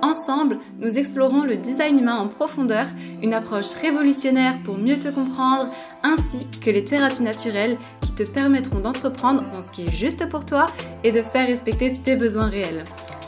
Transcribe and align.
Ensemble, 0.00 0.58
nous 0.78 0.96
explorons 0.96 1.42
le 1.42 1.56
design 1.56 1.98
humain 1.98 2.18
en 2.18 2.28
profondeur, 2.28 2.86
une 3.20 3.34
approche 3.34 3.72
révolutionnaire 3.82 4.54
pour 4.64 4.78
mieux 4.78 4.96
te 4.96 5.08
comprendre, 5.08 5.70
ainsi 6.04 6.46
que 6.60 6.70
les 6.70 6.84
thérapies 6.84 7.24
naturelles 7.24 7.76
qui 8.02 8.12
te 8.12 8.22
permettront 8.22 8.78
d'entreprendre 8.78 9.42
dans 9.52 9.60
ce 9.60 9.72
qui 9.72 9.86
est 9.86 9.92
juste 9.92 10.28
pour 10.28 10.44
toi 10.44 10.66
et 11.02 11.10
de 11.10 11.22
faire 11.22 11.48
respecter 11.48 11.92
tes 11.92 12.14
besoins 12.14 12.48
réels. 12.48 12.84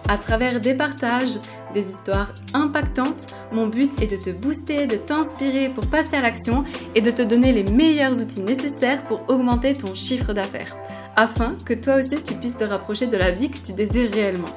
À 0.09 0.17
travers 0.17 0.61
des 0.61 0.75
partages, 0.75 1.39
des 1.75 1.89
histoires 1.89 2.33
impactantes, 2.55 3.27
mon 3.53 3.67
but 3.67 3.91
est 4.01 4.11
de 4.11 4.17
te 4.17 4.31
booster, 4.31 4.87
de 4.87 4.97
t'inspirer 4.97 5.69
pour 5.69 5.87
passer 5.87 6.17
à 6.17 6.23
l'action 6.23 6.65
et 6.95 7.01
de 7.01 7.11
te 7.11 7.23
donner 7.23 7.53
les 7.53 7.65
meilleurs 7.65 8.21
outils 8.21 8.43
nécessaires 8.43 9.05
pour 9.05 9.23
augmenter 9.29 9.75
ton 9.75 9.95
chiffre 9.95 10.33
d'affaires, 10.33 10.77
afin 11.17 11.57
que 11.65 11.75
toi 11.75 11.97
aussi 11.97 12.23
tu 12.23 12.35
puisses 12.35 12.57
te 12.57 12.65
rapprocher 12.65 13.07
de 13.07 13.17
la 13.17 13.31
vie 13.31 13.51
que 13.51 13.59
tu 13.59 13.73
désires 13.73 14.11
réellement. 14.11 14.49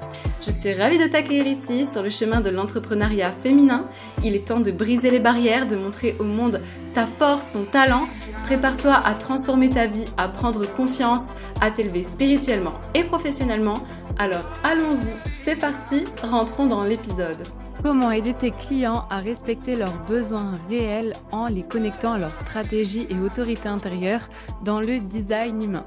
Je 0.41 0.51
suis 0.51 0.73
ravie 0.73 0.97
de 0.97 1.07
t'accueillir 1.07 1.47
ici 1.47 1.85
sur 1.85 2.03
le 2.03 2.09
chemin 2.09 2.41
de 2.41 2.49
l'entrepreneuriat 2.49 3.31
féminin. 3.31 3.85
Il 4.23 4.35
est 4.35 4.47
temps 4.47 4.59
de 4.59 4.71
briser 4.71 5.09
les 5.09 5.19
barrières, 5.19 5.67
de 5.67 5.75
montrer 5.75 6.17
au 6.19 6.25
monde 6.25 6.59
ta 6.93 7.07
force, 7.07 7.51
ton 7.51 7.63
talent. 7.63 8.07
Prépare-toi 8.43 8.93
à 8.93 9.13
transformer 9.13 9.69
ta 9.69 9.87
vie, 9.87 10.05
à 10.17 10.27
prendre 10.27 10.65
confiance, 10.65 11.29
à 11.61 11.71
t'élever 11.71 12.03
spirituellement 12.03 12.73
et 12.93 13.03
professionnellement. 13.03 13.77
Alors 14.17 14.43
allons-y, 14.63 15.31
c'est 15.33 15.55
parti, 15.55 16.03
rentrons 16.21 16.67
dans 16.67 16.83
l'épisode. 16.83 17.43
Comment 17.81 18.11
aider 18.11 18.33
tes 18.33 18.51
clients 18.51 19.05
à 19.09 19.17
respecter 19.17 19.75
leurs 19.75 19.97
besoins 20.07 20.57
réels 20.69 21.13
en 21.31 21.47
les 21.47 21.63
connectant 21.63 22.13
à 22.13 22.17
leur 22.17 22.33
stratégie 22.33 23.07
et 23.09 23.19
autorité 23.19 23.67
intérieure 23.67 24.29
dans 24.63 24.79
le 24.79 24.99
design 24.99 25.61
humain? 25.61 25.85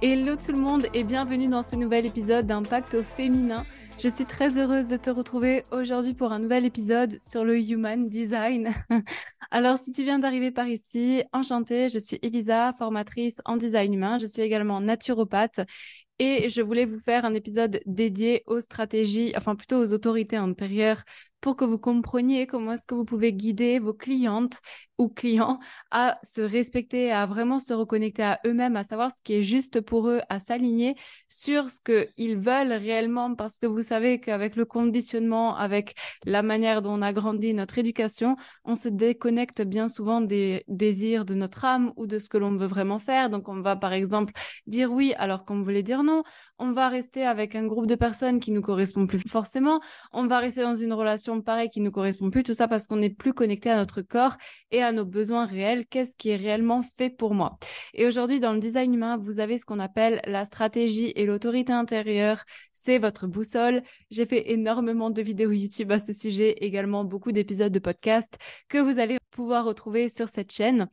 Hello 0.00 0.36
tout 0.36 0.52
le 0.52 0.60
monde 0.60 0.86
et 0.94 1.02
bienvenue 1.02 1.48
dans 1.48 1.64
ce 1.64 1.74
nouvel 1.74 2.06
épisode 2.06 2.46
d'Impact 2.46 2.94
au 2.94 3.02
féminin. 3.02 3.66
Je 3.98 4.08
suis 4.08 4.24
très 4.24 4.56
heureuse 4.56 4.86
de 4.86 4.96
te 4.96 5.10
retrouver 5.10 5.64
aujourd'hui 5.72 6.14
pour 6.14 6.30
un 6.30 6.38
nouvel 6.38 6.64
épisode 6.64 7.18
sur 7.20 7.44
le 7.44 7.58
Human 7.58 8.08
Design. 8.08 8.68
Alors, 9.50 9.76
si 9.76 9.90
tu 9.90 10.04
viens 10.04 10.20
d'arriver 10.20 10.52
par 10.52 10.68
ici, 10.68 11.24
enchantée, 11.32 11.88
je 11.88 11.98
suis 11.98 12.16
Elisa, 12.22 12.72
formatrice 12.74 13.42
en 13.44 13.56
design 13.56 13.92
humain. 13.92 14.18
Je 14.18 14.26
suis 14.26 14.42
également 14.42 14.80
naturopathe 14.80 15.62
et 16.20 16.48
je 16.48 16.62
voulais 16.62 16.84
vous 16.84 17.00
faire 17.00 17.24
un 17.24 17.34
épisode 17.34 17.80
dédié 17.84 18.44
aux 18.46 18.60
stratégies, 18.60 19.32
enfin 19.36 19.56
plutôt 19.56 19.78
aux 19.78 19.94
autorités 19.94 20.36
intérieures 20.36 21.02
pour 21.40 21.56
que 21.56 21.64
vous 21.64 21.78
compreniez 21.78 22.46
comment 22.46 22.72
est-ce 22.72 22.86
que 22.86 22.94
vous 22.94 23.04
pouvez 23.04 23.32
guider 23.32 23.78
vos 23.78 23.94
clientes 23.94 24.60
ou 24.98 25.08
clients 25.08 25.60
à 25.90 26.18
se 26.24 26.40
respecter, 26.40 27.12
à 27.12 27.24
vraiment 27.26 27.60
se 27.60 27.72
reconnecter 27.72 28.24
à 28.24 28.40
eux-mêmes, 28.44 28.76
à 28.76 28.82
savoir 28.82 29.10
ce 29.10 29.22
qui 29.22 29.34
est 29.34 29.42
juste 29.42 29.80
pour 29.80 30.08
eux, 30.08 30.20
à 30.28 30.40
s'aligner 30.40 30.96
sur 31.28 31.70
ce 31.70 31.80
qu'ils 31.80 32.36
veulent 32.36 32.72
réellement, 32.72 33.34
parce 33.34 33.58
que 33.58 33.66
vous 33.66 33.82
savez 33.82 34.18
qu'avec 34.20 34.56
le 34.56 34.64
conditionnement, 34.64 35.56
avec 35.56 35.94
la 36.24 36.42
manière 36.42 36.82
dont 36.82 36.98
on 36.98 37.02
a 37.02 37.12
grandi 37.12 37.54
notre 37.54 37.78
éducation, 37.78 38.36
on 38.64 38.74
se 38.74 38.88
déconnecte 38.88 39.62
bien 39.62 39.88
souvent 39.88 40.20
des 40.20 40.64
désirs 40.66 41.24
de 41.24 41.34
notre 41.34 41.64
âme 41.64 41.92
ou 41.96 42.06
de 42.06 42.18
ce 42.18 42.28
que 42.28 42.38
l'on 42.38 42.56
veut 42.56 42.66
vraiment 42.66 42.98
faire. 42.98 43.30
Donc 43.30 43.48
on 43.48 43.60
va 43.60 43.76
par 43.76 43.92
exemple 43.92 44.32
dire 44.66 44.92
oui 44.92 45.14
alors 45.16 45.44
qu'on 45.44 45.62
voulait 45.62 45.82
dire 45.84 46.02
non. 46.02 46.24
On 46.58 46.72
va 46.72 46.88
rester 46.88 47.24
avec 47.24 47.54
un 47.54 47.66
groupe 47.66 47.86
de 47.86 47.94
personnes 47.94 48.40
qui 48.40 48.50
nous 48.50 48.62
correspond 48.62 49.06
plus 49.06 49.20
forcément. 49.20 49.80
On 50.12 50.26
va 50.26 50.40
rester 50.40 50.62
dans 50.62 50.74
une 50.74 50.92
relation 50.92 51.27
pareille 51.40 51.68
qui 51.68 51.80
nous 51.80 51.90
correspond 51.90 52.30
plus. 52.30 52.42
Tout 52.42 52.54
ça 52.54 52.68
parce 52.68 52.86
qu'on 52.86 52.96
n'est 52.96 53.10
plus 53.10 53.32
connecté 53.32 53.70
à 53.70 53.76
notre 53.76 54.02
corps 54.02 54.36
et 54.70 54.82
à 54.82 54.92
nos 54.92 55.04
besoins 55.04 55.46
réels, 55.46 55.86
qu'est-ce 55.86 56.16
qui 56.16 56.30
est 56.30 56.36
réellement 56.36 56.82
fait 56.82 57.10
pour 57.10 57.34
moi. 57.34 57.58
Et 57.94 58.06
aujourd'hui, 58.06 58.40
dans 58.40 58.52
le 58.52 58.58
design 58.58 58.94
humain, 58.94 59.16
vous 59.16 59.40
avez 59.40 59.58
ce 59.58 59.64
qu'on 59.64 59.78
appelle 59.78 60.20
la 60.24 60.44
stratégie 60.44 61.12
et 61.14 61.26
l'autorité 61.26 61.72
intérieure. 61.72 62.42
C'est 62.72 62.98
votre 62.98 63.26
boussole. 63.26 63.82
J'ai 64.10 64.26
fait 64.26 64.50
énormément 64.52 65.10
de 65.10 65.22
vidéos 65.22 65.52
YouTube 65.52 65.92
à 65.92 65.98
ce 65.98 66.12
sujet, 66.12 66.56
également 66.60 67.04
beaucoup 67.04 67.32
d'épisodes 67.32 67.72
de 67.72 67.78
podcast 67.78 68.38
que 68.68 68.78
vous 68.78 68.98
allez 68.98 69.18
pouvoir 69.30 69.64
retrouver 69.64 70.08
sur 70.08 70.28
cette 70.28 70.52
chaîne. 70.52 70.88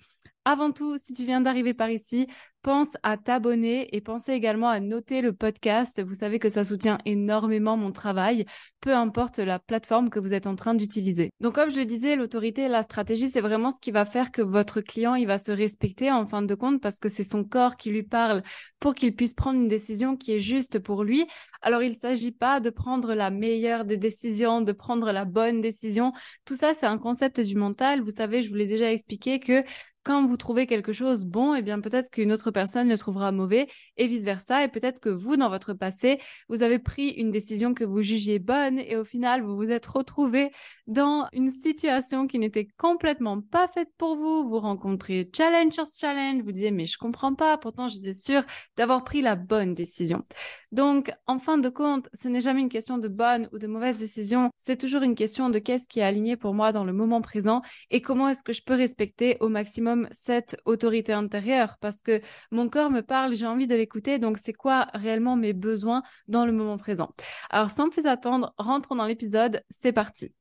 Avant 0.47 0.71
tout, 0.71 0.95
si 0.99 1.13
tu 1.13 1.25
viens 1.25 1.41
d'arriver 1.41 1.73
par 1.73 1.89
ici, 1.89 2.27
pense 2.61 2.97
à 3.01 3.17
t'abonner 3.17 3.95
et 3.95 4.01
pensez 4.01 4.33
également 4.33 4.69
à 4.69 4.79
noter 4.79 5.21
le 5.21 5.33
podcast. 5.33 6.03
Vous 6.03 6.13
savez 6.13 6.37
que 6.37 6.49
ça 6.49 6.63
soutient 6.63 6.99
énormément 7.05 7.77
mon 7.77 7.91
travail, 7.91 8.45
peu 8.79 8.93
importe 8.93 9.39
la 9.39 9.57
plateforme 9.57 10.11
que 10.11 10.19
vous 10.19 10.35
êtes 10.35 10.45
en 10.45 10.55
train 10.55 10.75
d'utiliser. 10.75 11.31
Donc 11.39 11.55
comme 11.55 11.71
je 11.71 11.79
le 11.79 11.85
disais, 11.85 12.15
l'autorité 12.15 12.63
et 12.63 12.67
la 12.67 12.83
stratégie, 12.83 13.27
c'est 13.27 13.41
vraiment 13.41 13.71
ce 13.71 13.79
qui 13.79 13.89
va 13.89 14.05
faire 14.05 14.31
que 14.31 14.43
votre 14.43 14.81
client, 14.81 15.15
il 15.15 15.25
va 15.25 15.39
se 15.39 15.51
respecter 15.51 16.11
en 16.11 16.27
fin 16.27 16.43
de 16.43 16.53
compte 16.53 16.79
parce 16.79 16.99
que 16.99 17.09
c'est 17.09 17.23
son 17.23 17.43
corps 17.43 17.75
qui 17.75 17.89
lui 17.89 18.03
parle 18.03 18.43
pour 18.79 18.93
qu'il 18.93 19.15
puisse 19.15 19.33
prendre 19.33 19.59
une 19.59 19.67
décision 19.67 20.15
qui 20.15 20.33
est 20.33 20.39
juste 20.39 20.77
pour 20.77 21.03
lui. 21.03 21.25
Alors 21.61 21.81
il 21.81 21.91
ne 21.91 21.97
s'agit 21.97 22.31
pas 22.31 22.59
de 22.59 22.69
prendre 22.69 23.15
la 23.15 23.31
meilleure 23.31 23.85
des 23.85 23.97
décisions, 23.97 24.61
de 24.61 24.71
prendre 24.73 25.11
la 25.11 25.25
bonne 25.25 25.61
décision. 25.61 26.13
Tout 26.45 26.55
ça, 26.55 26.75
c'est 26.75 26.85
un 26.85 26.99
concept 26.99 27.41
du 27.41 27.55
mental. 27.55 28.01
Vous 28.01 28.11
savez, 28.11 28.43
je 28.43 28.49
vous 28.49 28.55
l'ai 28.55 28.67
déjà 28.67 28.91
expliqué 28.91 29.39
que 29.39 29.63
quand 30.05 30.25
vous 30.25 30.37
trouvez 30.37 30.67
quelque 30.67 30.93
chose 30.93 31.25
bon, 31.25 31.55
eh 31.55 31.63
bien 31.63 31.81
peut-être 31.81 32.11
qu'une 32.11 32.31
autre 32.31 32.51
personne 32.51 32.87
le 32.87 32.97
trouvera 32.97 33.31
mauvais 33.31 33.67
et 33.97 34.05
vice-versa. 34.05 34.63
Et 34.63 34.67
peut-être 34.67 34.99
que 34.99 35.09
vous, 35.09 35.35
dans 35.35 35.49
votre 35.49 35.73
passé, 35.73 36.19
vous 36.47 36.61
avez 36.61 36.77
pris 36.77 37.09
une 37.09 37.31
décision 37.31 37.73
que 37.73 37.83
vous 37.83 38.03
jugiez 38.03 38.37
bonne 38.37 38.77
et 38.77 38.95
au 38.95 39.03
final, 39.03 39.41
vous 39.41 39.55
vous 39.55 39.71
êtes 39.71 39.85
retrouvé 39.87 40.51
dans 40.85 41.27
une 41.33 41.49
situation 41.49 42.27
qui 42.27 42.37
n'était 42.37 42.67
complètement 42.77 43.41
pas 43.41 43.67
faite 43.67 43.89
pour 43.97 44.15
vous. 44.15 44.47
Vous 44.47 44.59
rencontrez 44.59 45.29
challenge 45.35 45.73
sur 45.73 45.85
challenge, 45.85 46.43
vous 46.43 46.51
disiez 46.51 46.69
mais 46.69 46.85
je 46.85 46.99
comprends 46.99 47.33
pas, 47.33 47.57
pourtant 47.57 47.87
j'étais 47.87 48.13
sûre 48.13 48.43
d'avoir 48.77 49.03
pris 49.03 49.23
la 49.23 49.35
bonne 49.35 49.73
décision. 49.73 50.23
Donc, 50.71 51.11
en 51.25 51.39
fin 51.39 51.57
de 51.57 51.69
compte, 51.69 52.09
ce 52.13 52.27
n'est 52.27 52.41
jamais 52.41 52.61
une 52.61 52.69
question 52.69 52.99
de 52.99 53.07
bonne 53.07 53.49
ou 53.53 53.57
de 53.57 53.65
mauvaise 53.65 53.97
décision, 53.97 54.51
c'est 54.57 54.77
toujours 54.77 55.01
une 55.01 55.15
question 55.15 55.49
de 55.49 55.57
qu'est-ce 55.57 55.87
qui 55.87 56.01
est 56.01 56.03
aligné 56.03 56.37
pour 56.37 56.53
moi 56.53 56.71
dans 56.71 56.83
le 56.83 56.93
moment 56.93 57.21
présent 57.21 57.61
et 57.89 58.01
comment 58.01 58.29
est-ce 58.29 58.43
que 58.43 58.53
je 58.53 58.61
peux 58.61 58.75
respecter 58.75 59.37
au 59.39 59.49
maximum 59.49 59.94
cette 60.11 60.57
autorité 60.65 61.13
intérieure 61.13 61.77
parce 61.79 62.01
que 62.01 62.21
mon 62.51 62.69
corps 62.69 62.91
me 62.91 63.01
parle, 63.01 63.35
j'ai 63.35 63.47
envie 63.47 63.67
de 63.67 63.75
l'écouter, 63.75 64.19
donc 64.19 64.37
c'est 64.37 64.53
quoi 64.53 64.87
réellement 64.93 65.35
mes 65.35 65.53
besoins 65.53 66.03
dans 66.27 66.45
le 66.45 66.51
moment 66.51 66.77
présent. 66.77 67.11
Alors 67.49 67.71
sans 67.71 67.89
plus 67.89 68.05
attendre, 68.05 68.53
rentrons 68.57 68.95
dans 68.95 69.07
l'épisode, 69.07 69.61
c'est 69.69 69.93
parti. 69.93 70.33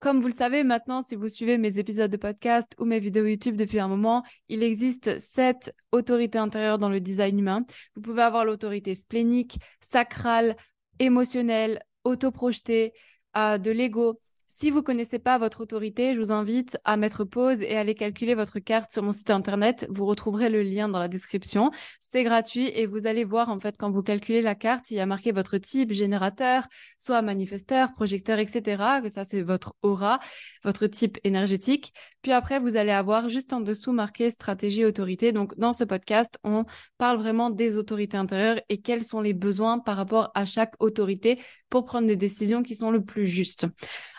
Comme 0.00 0.22
vous 0.22 0.28
le 0.28 0.32
savez 0.32 0.64
maintenant, 0.64 1.02
si 1.02 1.14
vous 1.14 1.28
suivez 1.28 1.58
mes 1.58 1.78
épisodes 1.78 2.10
de 2.10 2.16
podcast 2.16 2.74
ou 2.78 2.86
mes 2.86 3.00
vidéos 3.00 3.26
YouTube 3.26 3.56
depuis 3.56 3.80
un 3.80 3.88
moment, 3.88 4.24
il 4.48 4.62
existe 4.62 5.18
sept 5.18 5.74
autorités 5.92 6.38
intérieures 6.38 6.78
dans 6.78 6.88
le 6.88 7.00
design 7.00 7.38
humain. 7.38 7.66
Vous 7.94 8.00
pouvez 8.00 8.22
avoir 8.22 8.46
l'autorité 8.46 8.94
splénique, 8.94 9.58
sacrale, 9.78 10.56
émotionnelle, 11.00 11.82
autoprojetée, 12.04 12.94
euh, 13.36 13.58
de 13.58 13.70
l'ego, 13.70 14.18
si 14.52 14.72
vous 14.72 14.82
connaissez 14.82 15.20
pas 15.20 15.38
votre 15.38 15.60
autorité, 15.60 16.12
je 16.12 16.18
vous 16.18 16.32
invite 16.32 16.76
à 16.84 16.96
mettre 16.96 17.22
pause 17.22 17.62
et 17.62 17.76
aller 17.76 17.94
calculer 17.94 18.34
votre 18.34 18.58
carte 18.58 18.90
sur 18.90 19.00
mon 19.00 19.12
site 19.12 19.30
internet. 19.30 19.86
Vous 19.90 20.04
retrouverez 20.06 20.50
le 20.50 20.60
lien 20.62 20.88
dans 20.88 20.98
la 20.98 21.06
description. 21.06 21.70
C'est 22.00 22.24
gratuit 22.24 22.68
et 22.74 22.86
vous 22.86 23.06
allez 23.06 23.22
voir 23.22 23.48
en 23.48 23.60
fait 23.60 23.76
quand 23.78 23.92
vous 23.92 24.02
calculez 24.02 24.42
la 24.42 24.56
carte, 24.56 24.90
il 24.90 24.96
y 24.96 25.00
a 25.00 25.06
marqué 25.06 25.30
votre 25.30 25.56
type 25.58 25.92
générateur, 25.92 26.64
soit 26.98 27.22
manifesteur, 27.22 27.94
projecteur, 27.94 28.40
etc. 28.40 29.00
Que 29.00 29.08
ça 29.08 29.24
c'est 29.24 29.42
votre 29.42 29.76
aura, 29.82 30.18
votre 30.64 30.88
type 30.88 31.18
énergétique. 31.22 31.94
Puis 32.20 32.32
après 32.32 32.58
vous 32.58 32.76
allez 32.76 32.90
avoir 32.90 33.28
juste 33.28 33.52
en 33.52 33.60
dessous 33.60 33.92
marqué 33.92 34.32
stratégie 34.32 34.84
autorité. 34.84 35.30
Donc 35.30 35.56
dans 35.60 35.72
ce 35.72 35.84
podcast, 35.84 36.40
on 36.42 36.64
parle 36.98 37.18
vraiment 37.18 37.50
des 37.50 37.78
autorités 37.78 38.16
intérieures 38.16 38.60
et 38.68 38.80
quels 38.80 39.04
sont 39.04 39.20
les 39.20 39.32
besoins 39.32 39.78
par 39.78 39.96
rapport 39.96 40.32
à 40.34 40.44
chaque 40.44 40.74
autorité 40.80 41.40
pour 41.68 41.84
prendre 41.84 42.08
des 42.08 42.16
décisions 42.16 42.64
qui 42.64 42.74
sont 42.74 42.90
le 42.90 43.04
plus 43.04 43.28
justes. 43.28 43.68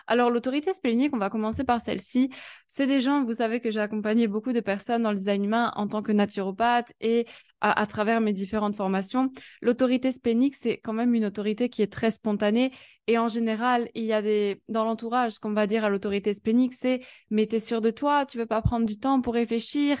Alors, 0.06 0.30
l'autorité 0.30 0.72
splénique, 0.72 1.14
on 1.14 1.18
va 1.18 1.30
commencer 1.30 1.64
par 1.64 1.80
celle-ci. 1.80 2.30
C'est 2.68 2.86
des 2.86 3.00
gens, 3.00 3.24
vous 3.24 3.34
savez 3.34 3.60
que 3.60 3.70
j'ai 3.70 3.80
accompagné 3.80 4.28
beaucoup 4.28 4.52
de 4.52 4.60
personnes 4.60 5.02
dans 5.02 5.10
le 5.10 5.16
design 5.16 5.44
humain 5.44 5.72
en 5.76 5.88
tant 5.88 6.02
que 6.02 6.12
naturopathe 6.12 6.92
et 7.00 7.26
à, 7.60 7.86
travers 7.86 8.20
mes 8.20 8.32
différentes 8.32 8.74
formations. 8.74 9.30
L'autorité 9.60 10.10
splénique, 10.10 10.56
c'est 10.56 10.78
quand 10.78 10.92
même 10.92 11.14
une 11.14 11.24
autorité 11.24 11.68
qui 11.68 11.82
est 11.82 11.92
très 11.92 12.10
spontanée 12.10 12.72
et 13.08 13.18
en 13.18 13.28
général, 13.28 13.88
il 13.94 14.04
y 14.04 14.12
a 14.12 14.22
des, 14.22 14.62
dans 14.68 14.84
l'entourage, 14.84 15.32
ce 15.32 15.40
qu'on 15.40 15.52
va 15.52 15.66
dire 15.66 15.84
à 15.84 15.90
l'autorité 15.90 16.34
splénique, 16.34 16.72
c'est, 16.72 17.00
mais 17.30 17.46
t'es 17.46 17.58
sûr 17.58 17.80
de 17.80 17.90
toi, 17.90 18.26
tu 18.26 18.38
veux 18.38 18.46
pas 18.46 18.62
prendre 18.62 18.86
du 18.86 18.98
temps 18.98 19.20
pour 19.20 19.34
réfléchir, 19.34 20.00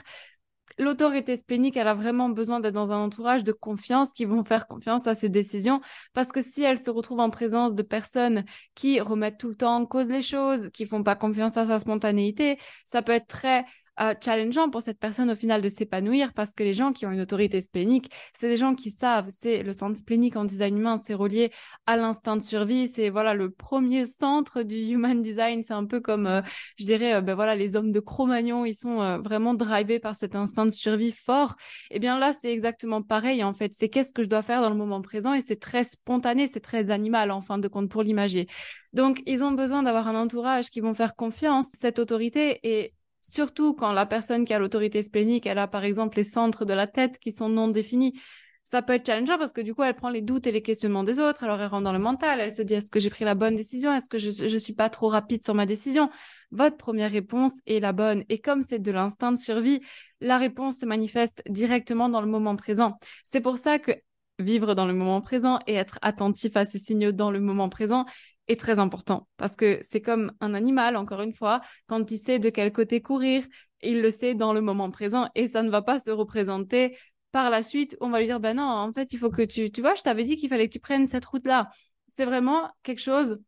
l'autorité 0.78 1.36
splénique, 1.36 1.76
elle 1.76 1.88
a 1.88 1.94
vraiment 1.94 2.28
besoin 2.28 2.60
d'être 2.60 2.74
dans 2.74 2.92
un 2.92 3.04
entourage 3.04 3.44
de 3.44 3.52
confiance 3.52 4.12
qui 4.12 4.24
vont 4.24 4.44
faire 4.44 4.66
confiance 4.66 5.06
à 5.06 5.14
ses 5.14 5.28
décisions. 5.28 5.80
Parce 6.12 6.32
que 6.32 6.40
si 6.42 6.62
elle 6.62 6.78
se 6.78 6.90
retrouve 6.90 7.20
en 7.20 7.30
présence 7.30 7.74
de 7.74 7.82
personnes 7.82 8.44
qui 8.74 9.00
remettent 9.00 9.38
tout 9.38 9.48
le 9.48 9.56
temps 9.56 9.76
en 9.76 9.86
cause 9.86 10.08
les 10.08 10.22
choses, 10.22 10.70
qui 10.70 10.86
font 10.86 11.02
pas 11.02 11.16
confiance 11.16 11.56
à 11.56 11.64
sa 11.64 11.78
spontanéité, 11.78 12.58
ça 12.84 13.02
peut 13.02 13.12
être 13.12 13.26
très 13.26 13.64
euh, 14.00 14.14
challengeant 14.24 14.70
pour 14.70 14.80
cette 14.80 14.98
personne 14.98 15.30
au 15.30 15.34
final 15.34 15.60
de 15.60 15.68
s'épanouir 15.68 16.32
parce 16.32 16.54
que 16.54 16.62
les 16.62 16.72
gens 16.72 16.92
qui 16.92 17.04
ont 17.04 17.12
une 17.12 17.20
autorité 17.20 17.60
splénique, 17.60 18.10
c'est 18.34 18.48
des 18.48 18.56
gens 18.56 18.74
qui 18.74 18.90
savent, 18.90 19.28
c'est 19.28 19.62
le 19.62 19.74
centre 19.74 19.96
splénique 19.96 20.36
en 20.36 20.46
design 20.46 20.78
humain, 20.78 20.96
c'est 20.96 21.12
relié 21.12 21.52
à 21.86 21.98
l'instinct 21.98 22.36
de 22.36 22.42
survie, 22.42 22.88
c'est 22.88 23.10
voilà 23.10 23.34
le 23.34 23.50
premier 23.50 24.06
centre 24.06 24.62
du 24.62 24.76
human 24.92 25.20
design, 25.20 25.62
c'est 25.62 25.74
un 25.74 25.84
peu 25.84 26.00
comme 26.00 26.26
euh, 26.26 26.40
je 26.78 26.84
dirais 26.86 27.14
euh, 27.14 27.20
ben 27.20 27.34
voilà 27.34 27.54
les 27.54 27.76
hommes 27.76 27.92
de 27.92 28.00
Cro-Magnon, 28.00 28.64
ils 28.64 28.74
sont 28.74 29.18
vraiment 29.18 29.52
drivés 29.52 29.98
par 29.98 30.14
cet 30.14 30.34
instinct 30.36 30.64
de 30.64 30.70
survie 30.70 31.12
fort. 31.12 31.56
Et 31.90 31.96
eh 31.96 31.98
bien 31.98 32.18
là, 32.18 32.32
c'est 32.32 32.50
exactement 32.50 33.02
pareil 33.02 33.44
en 33.44 33.52
fait, 33.52 33.72
c'est 33.74 33.88
qu'est-ce 33.90 34.14
que 34.14 34.22
je 34.22 34.28
dois 34.28 34.42
faire 34.42 34.62
dans 34.62 34.70
le 34.70 34.76
moment 34.76 35.02
présent 35.02 35.34
et 35.34 35.42
c'est 35.42 35.60
très 35.60 35.84
spontané, 35.84 36.46
c'est 36.46 36.60
très 36.60 36.90
animal 36.90 37.30
en 37.30 37.42
fin 37.42 37.58
de 37.58 37.68
compte 37.68 37.90
pour 37.90 38.02
l'imager. 38.02 38.46
Donc 38.92 39.22
ils 39.26 39.44
ont 39.44 39.52
besoin 39.52 39.82
d'avoir 39.82 40.08
un 40.08 40.14
entourage 40.14 40.70
qui 40.70 40.80
vont 40.80 40.94
faire 40.94 41.14
confiance 41.14 41.68
cette 41.78 41.98
autorité 41.98 42.60
et 42.62 42.94
surtout 43.22 43.74
quand 43.74 43.92
la 43.92 44.06
personne 44.06 44.44
qui 44.44 44.52
a 44.52 44.58
l'autorité 44.58 45.00
splénique, 45.02 45.46
elle 45.46 45.58
a 45.58 45.68
par 45.68 45.84
exemple 45.84 46.18
les 46.18 46.24
centres 46.24 46.64
de 46.64 46.74
la 46.74 46.86
tête 46.86 47.18
qui 47.18 47.32
sont 47.32 47.48
non 47.48 47.68
définis. 47.68 48.20
Ça 48.64 48.80
peut 48.80 48.94
être 48.94 49.06
challengeant 49.06 49.38
parce 49.38 49.52
que 49.52 49.60
du 49.60 49.74
coup, 49.74 49.82
elle 49.82 49.94
prend 49.94 50.08
les 50.08 50.22
doutes 50.22 50.46
et 50.46 50.52
les 50.52 50.62
questionnements 50.62 51.02
des 51.02 51.18
autres, 51.18 51.44
alors 51.44 51.60
elle 51.60 51.66
rentre 51.66 51.84
dans 51.84 51.92
le 51.92 51.98
mental, 51.98 52.40
elle 52.40 52.54
se 52.54 52.62
dit 52.62 52.74
est-ce 52.74 52.90
que 52.90 53.00
j'ai 53.00 53.10
pris 53.10 53.24
la 53.24 53.34
bonne 53.34 53.56
décision, 53.56 53.92
est-ce 53.92 54.08
que 54.08 54.18
je 54.18 54.44
ne 54.44 54.58
suis 54.58 54.72
pas 54.72 54.88
trop 54.88 55.08
rapide 55.08 55.42
sur 55.42 55.54
ma 55.54 55.66
décision? 55.66 56.10
Votre 56.52 56.76
première 56.76 57.10
réponse 57.10 57.52
est 57.66 57.80
la 57.80 57.92
bonne. 57.92 58.24
Et 58.28 58.40
comme 58.40 58.62
c'est 58.62 58.78
de 58.78 58.92
l'instinct 58.92 59.32
de 59.32 59.36
survie, 59.36 59.80
la 60.20 60.38
réponse 60.38 60.78
se 60.78 60.86
manifeste 60.86 61.42
directement 61.48 62.08
dans 62.08 62.20
le 62.20 62.28
moment 62.28 62.56
présent. 62.56 62.98
C'est 63.24 63.40
pour 63.40 63.58
ça 63.58 63.78
que 63.78 63.92
vivre 64.38 64.74
dans 64.74 64.86
le 64.86 64.94
moment 64.94 65.20
présent 65.20 65.58
et 65.66 65.74
être 65.74 65.98
attentif 66.02 66.56
à 66.56 66.64
ces 66.64 66.78
signaux 66.78 67.12
dans 67.12 67.30
le 67.30 67.40
moment 67.40 67.68
présent, 67.68 68.06
est 68.48 68.58
très 68.58 68.78
important 68.78 69.28
parce 69.36 69.56
que 69.56 69.78
c'est 69.82 70.00
comme 70.00 70.32
un 70.40 70.54
animal, 70.54 70.96
encore 70.96 71.20
une 71.20 71.32
fois, 71.32 71.60
quand 71.86 72.10
il 72.10 72.18
sait 72.18 72.38
de 72.38 72.50
quel 72.50 72.72
côté 72.72 73.00
courir, 73.00 73.44
il 73.82 74.02
le 74.02 74.10
sait 74.10 74.34
dans 74.34 74.52
le 74.52 74.60
moment 74.60 74.90
présent 74.90 75.28
et 75.34 75.48
ça 75.48 75.62
ne 75.62 75.70
va 75.70 75.82
pas 75.82 75.98
se 75.98 76.10
représenter 76.10 76.96
par 77.32 77.50
la 77.50 77.62
suite. 77.62 77.96
On 78.00 78.10
va 78.10 78.18
lui 78.18 78.26
dire, 78.26 78.40
ben 78.40 78.56
non, 78.56 78.64
en 78.64 78.92
fait, 78.92 79.12
il 79.12 79.18
faut 79.18 79.30
que 79.30 79.42
tu, 79.42 79.70
tu 79.70 79.80
vois, 79.80 79.94
je 79.94 80.02
t'avais 80.02 80.24
dit 80.24 80.36
qu'il 80.36 80.48
fallait 80.48 80.68
que 80.68 80.74
tu 80.74 80.80
prennes 80.80 81.06
cette 81.06 81.24
route-là. 81.24 81.68
C'est 82.08 82.24
vraiment 82.24 82.70
quelque 82.82 83.00
chose 83.00 83.38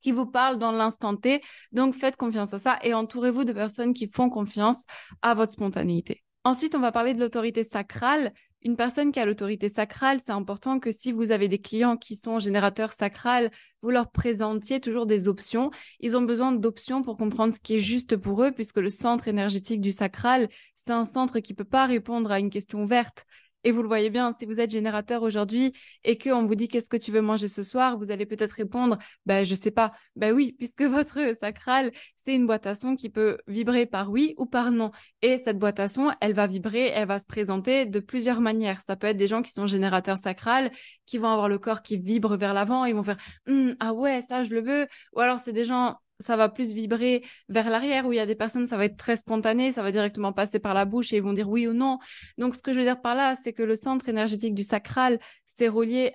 qui 0.00 0.12
vous 0.12 0.26
parle 0.26 0.58
dans 0.58 0.72
l'instant 0.72 1.16
T. 1.16 1.42
Donc, 1.72 1.94
faites 1.94 2.16
confiance 2.16 2.54
à 2.54 2.58
ça 2.58 2.78
et 2.82 2.94
entourez-vous 2.94 3.44
de 3.44 3.52
personnes 3.52 3.92
qui 3.92 4.06
font 4.06 4.30
confiance 4.30 4.84
à 5.22 5.34
votre 5.34 5.52
spontanéité. 5.52 6.22
Ensuite, 6.44 6.74
on 6.74 6.80
va 6.80 6.92
parler 6.92 7.14
de 7.14 7.20
l'autorité 7.20 7.62
sacrale. 7.62 8.32
Une 8.64 8.76
personne 8.76 9.12
qui 9.12 9.20
a 9.20 9.24
l'autorité 9.24 9.68
sacrale, 9.68 10.18
c'est 10.20 10.32
important 10.32 10.80
que 10.80 10.90
si 10.90 11.12
vous 11.12 11.30
avez 11.30 11.46
des 11.46 11.60
clients 11.60 11.96
qui 11.96 12.16
sont 12.16 12.40
générateurs 12.40 12.92
sacrales, 12.92 13.52
vous 13.82 13.90
leur 13.90 14.10
présentiez 14.10 14.80
toujours 14.80 15.06
des 15.06 15.28
options. 15.28 15.70
Ils 16.00 16.16
ont 16.16 16.22
besoin 16.22 16.50
d'options 16.50 17.02
pour 17.02 17.16
comprendre 17.16 17.54
ce 17.54 17.60
qui 17.60 17.76
est 17.76 17.80
juste 17.80 18.16
pour 18.16 18.42
eux, 18.42 18.50
puisque 18.50 18.78
le 18.78 18.90
centre 18.90 19.28
énergétique 19.28 19.80
du 19.80 19.92
sacral, 19.92 20.48
c'est 20.74 20.92
un 20.92 21.04
centre 21.04 21.38
qui 21.38 21.54
peut 21.54 21.62
pas 21.62 21.86
répondre 21.86 22.32
à 22.32 22.40
une 22.40 22.50
question 22.50 22.82
ouverte. 22.82 23.26
Et 23.64 23.72
vous 23.72 23.82
le 23.82 23.88
voyez 23.88 24.10
bien, 24.10 24.32
si 24.32 24.46
vous 24.46 24.60
êtes 24.60 24.70
générateur 24.70 25.22
aujourd'hui 25.22 25.72
et 26.04 26.16
qu'on 26.16 26.46
vous 26.46 26.54
dit 26.54 26.68
qu'est-ce 26.68 26.88
que 26.88 26.96
tu 26.96 27.10
veux 27.10 27.20
manger 27.20 27.48
ce 27.48 27.62
soir, 27.62 27.98
vous 27.98 28.10
allez 28.10 28.26
peut-être 28.26 28.52
répondre, 28.52 28.98
ben 29.26 29.44
je 29.44 29.54
sais 29.54 29.70
pas. 29.70 29.92
Ben 30.16 30.32
oui, 30.32 30.52
puisque 30.58 30.82
votre 30.82 31.36
sacral, 31.36 31.90
c'est 32.14 32.34
une 32.34 32.46
boîte 32.46 32.66
à 32.66 32.74
son 32.74 32.96
qui 32.96 33.10
peut 33.10 33.38
vibrer 33.46 33.86
par 33.86 34.10
oui 34.10 34.34
ou 34.38 34.46
par 34.46 34.70
non. 34.70 34.90
Et 35.22 35.36
cette 35.36 35.58
boîte 35.58 35.80
à 35.80 35.88
son, 35.88 36.12
elle 36.20 36.34
va 36.34 36.46
vibrer, 36.46 36.88
elle 36.88 37.08
va 37.08 37.18
se 37.18 37.26
présenter 37.26 37.86
de 37.86 38.00
plusieurs 38.00 38.40
manières. 38.40 38.80
Ça 38.80 38.96
peut 38.96 39.08
être 39.08 39.16
des 39.16 39.28
gens 39.28 39.42
qui 39.42 39.52
sont 39.52 39.66
générateurs 39.66 40.18
sacral, 40.18 40.70
qui 41.06 41.18
vont 41.18 41.28
avoir 41.28 41.48
le 41.48 41.58
corps 41.58 41.82
qui 41.82 41.98
vibre 41.98 42.36
vers 42.36 42.54
l'avant, 42.54 42.84
ils 42.84 42.94
vont 42.94 43.02
faire, 43.02 43.18
hum, 43.48 43.74
ah 43.80 43.92
ouais, 43.92 44.20
ça 44.22 44.44
je 44.44 44.50
le 44.54 44.62
veux. 44.62 44.86
Ou 45.14 45.20
alors 45.20 45.40
c'est 45.40 45.52
des 45.52 45.64
gens 45.64 45.96
ça 46.20 46.36
va 46.36 46.48
plus 46.48 46.72
vibrer 46.72 47.22
vers 47.48 47.70
l'arrière, 47.70 48.06
où 48.06 48.12
il 48.12 48.16
y 48.16 48.20
a 48.20 48.26
des 48.26 48.34
personnes, 48.34 48.66
ça 48.66 48.76
va 48.76 48.84
être 48.84 48.96
très 48.96 49.16
spontané, 49.16 49.72
ça 49.72 49.82
va 49.82 49.92
directement 49.92 50.32
passer 50.32 50.58
par 50.58 50.74
la 50.74 50.84
bouche 50.84 51.12
et 51.12 51.16
ils 51.16 51.22
vont 51.22 51.32
dire 51.32 51.48
oui 51.48 51.66
ou 51.66 51.72
non. 51.72 51.98
Donc, 52.38 52.54
ce 52.54 52.62
que 52.62 52.72
je 52.72 52.78
veux 52.78 52.84
dire 52.84 53.00
par 53.00 53.14
là, 53.14 53.34
c'est 53.34 53.52
que 53.52 53.62
le 53.62 53.76
centre 53.76 54.08
énergétique 54.08 54.54
du 54.54 54.62
sacral, 54.64 55.20
c'est 55.46 55.68
relié 55.68 56.14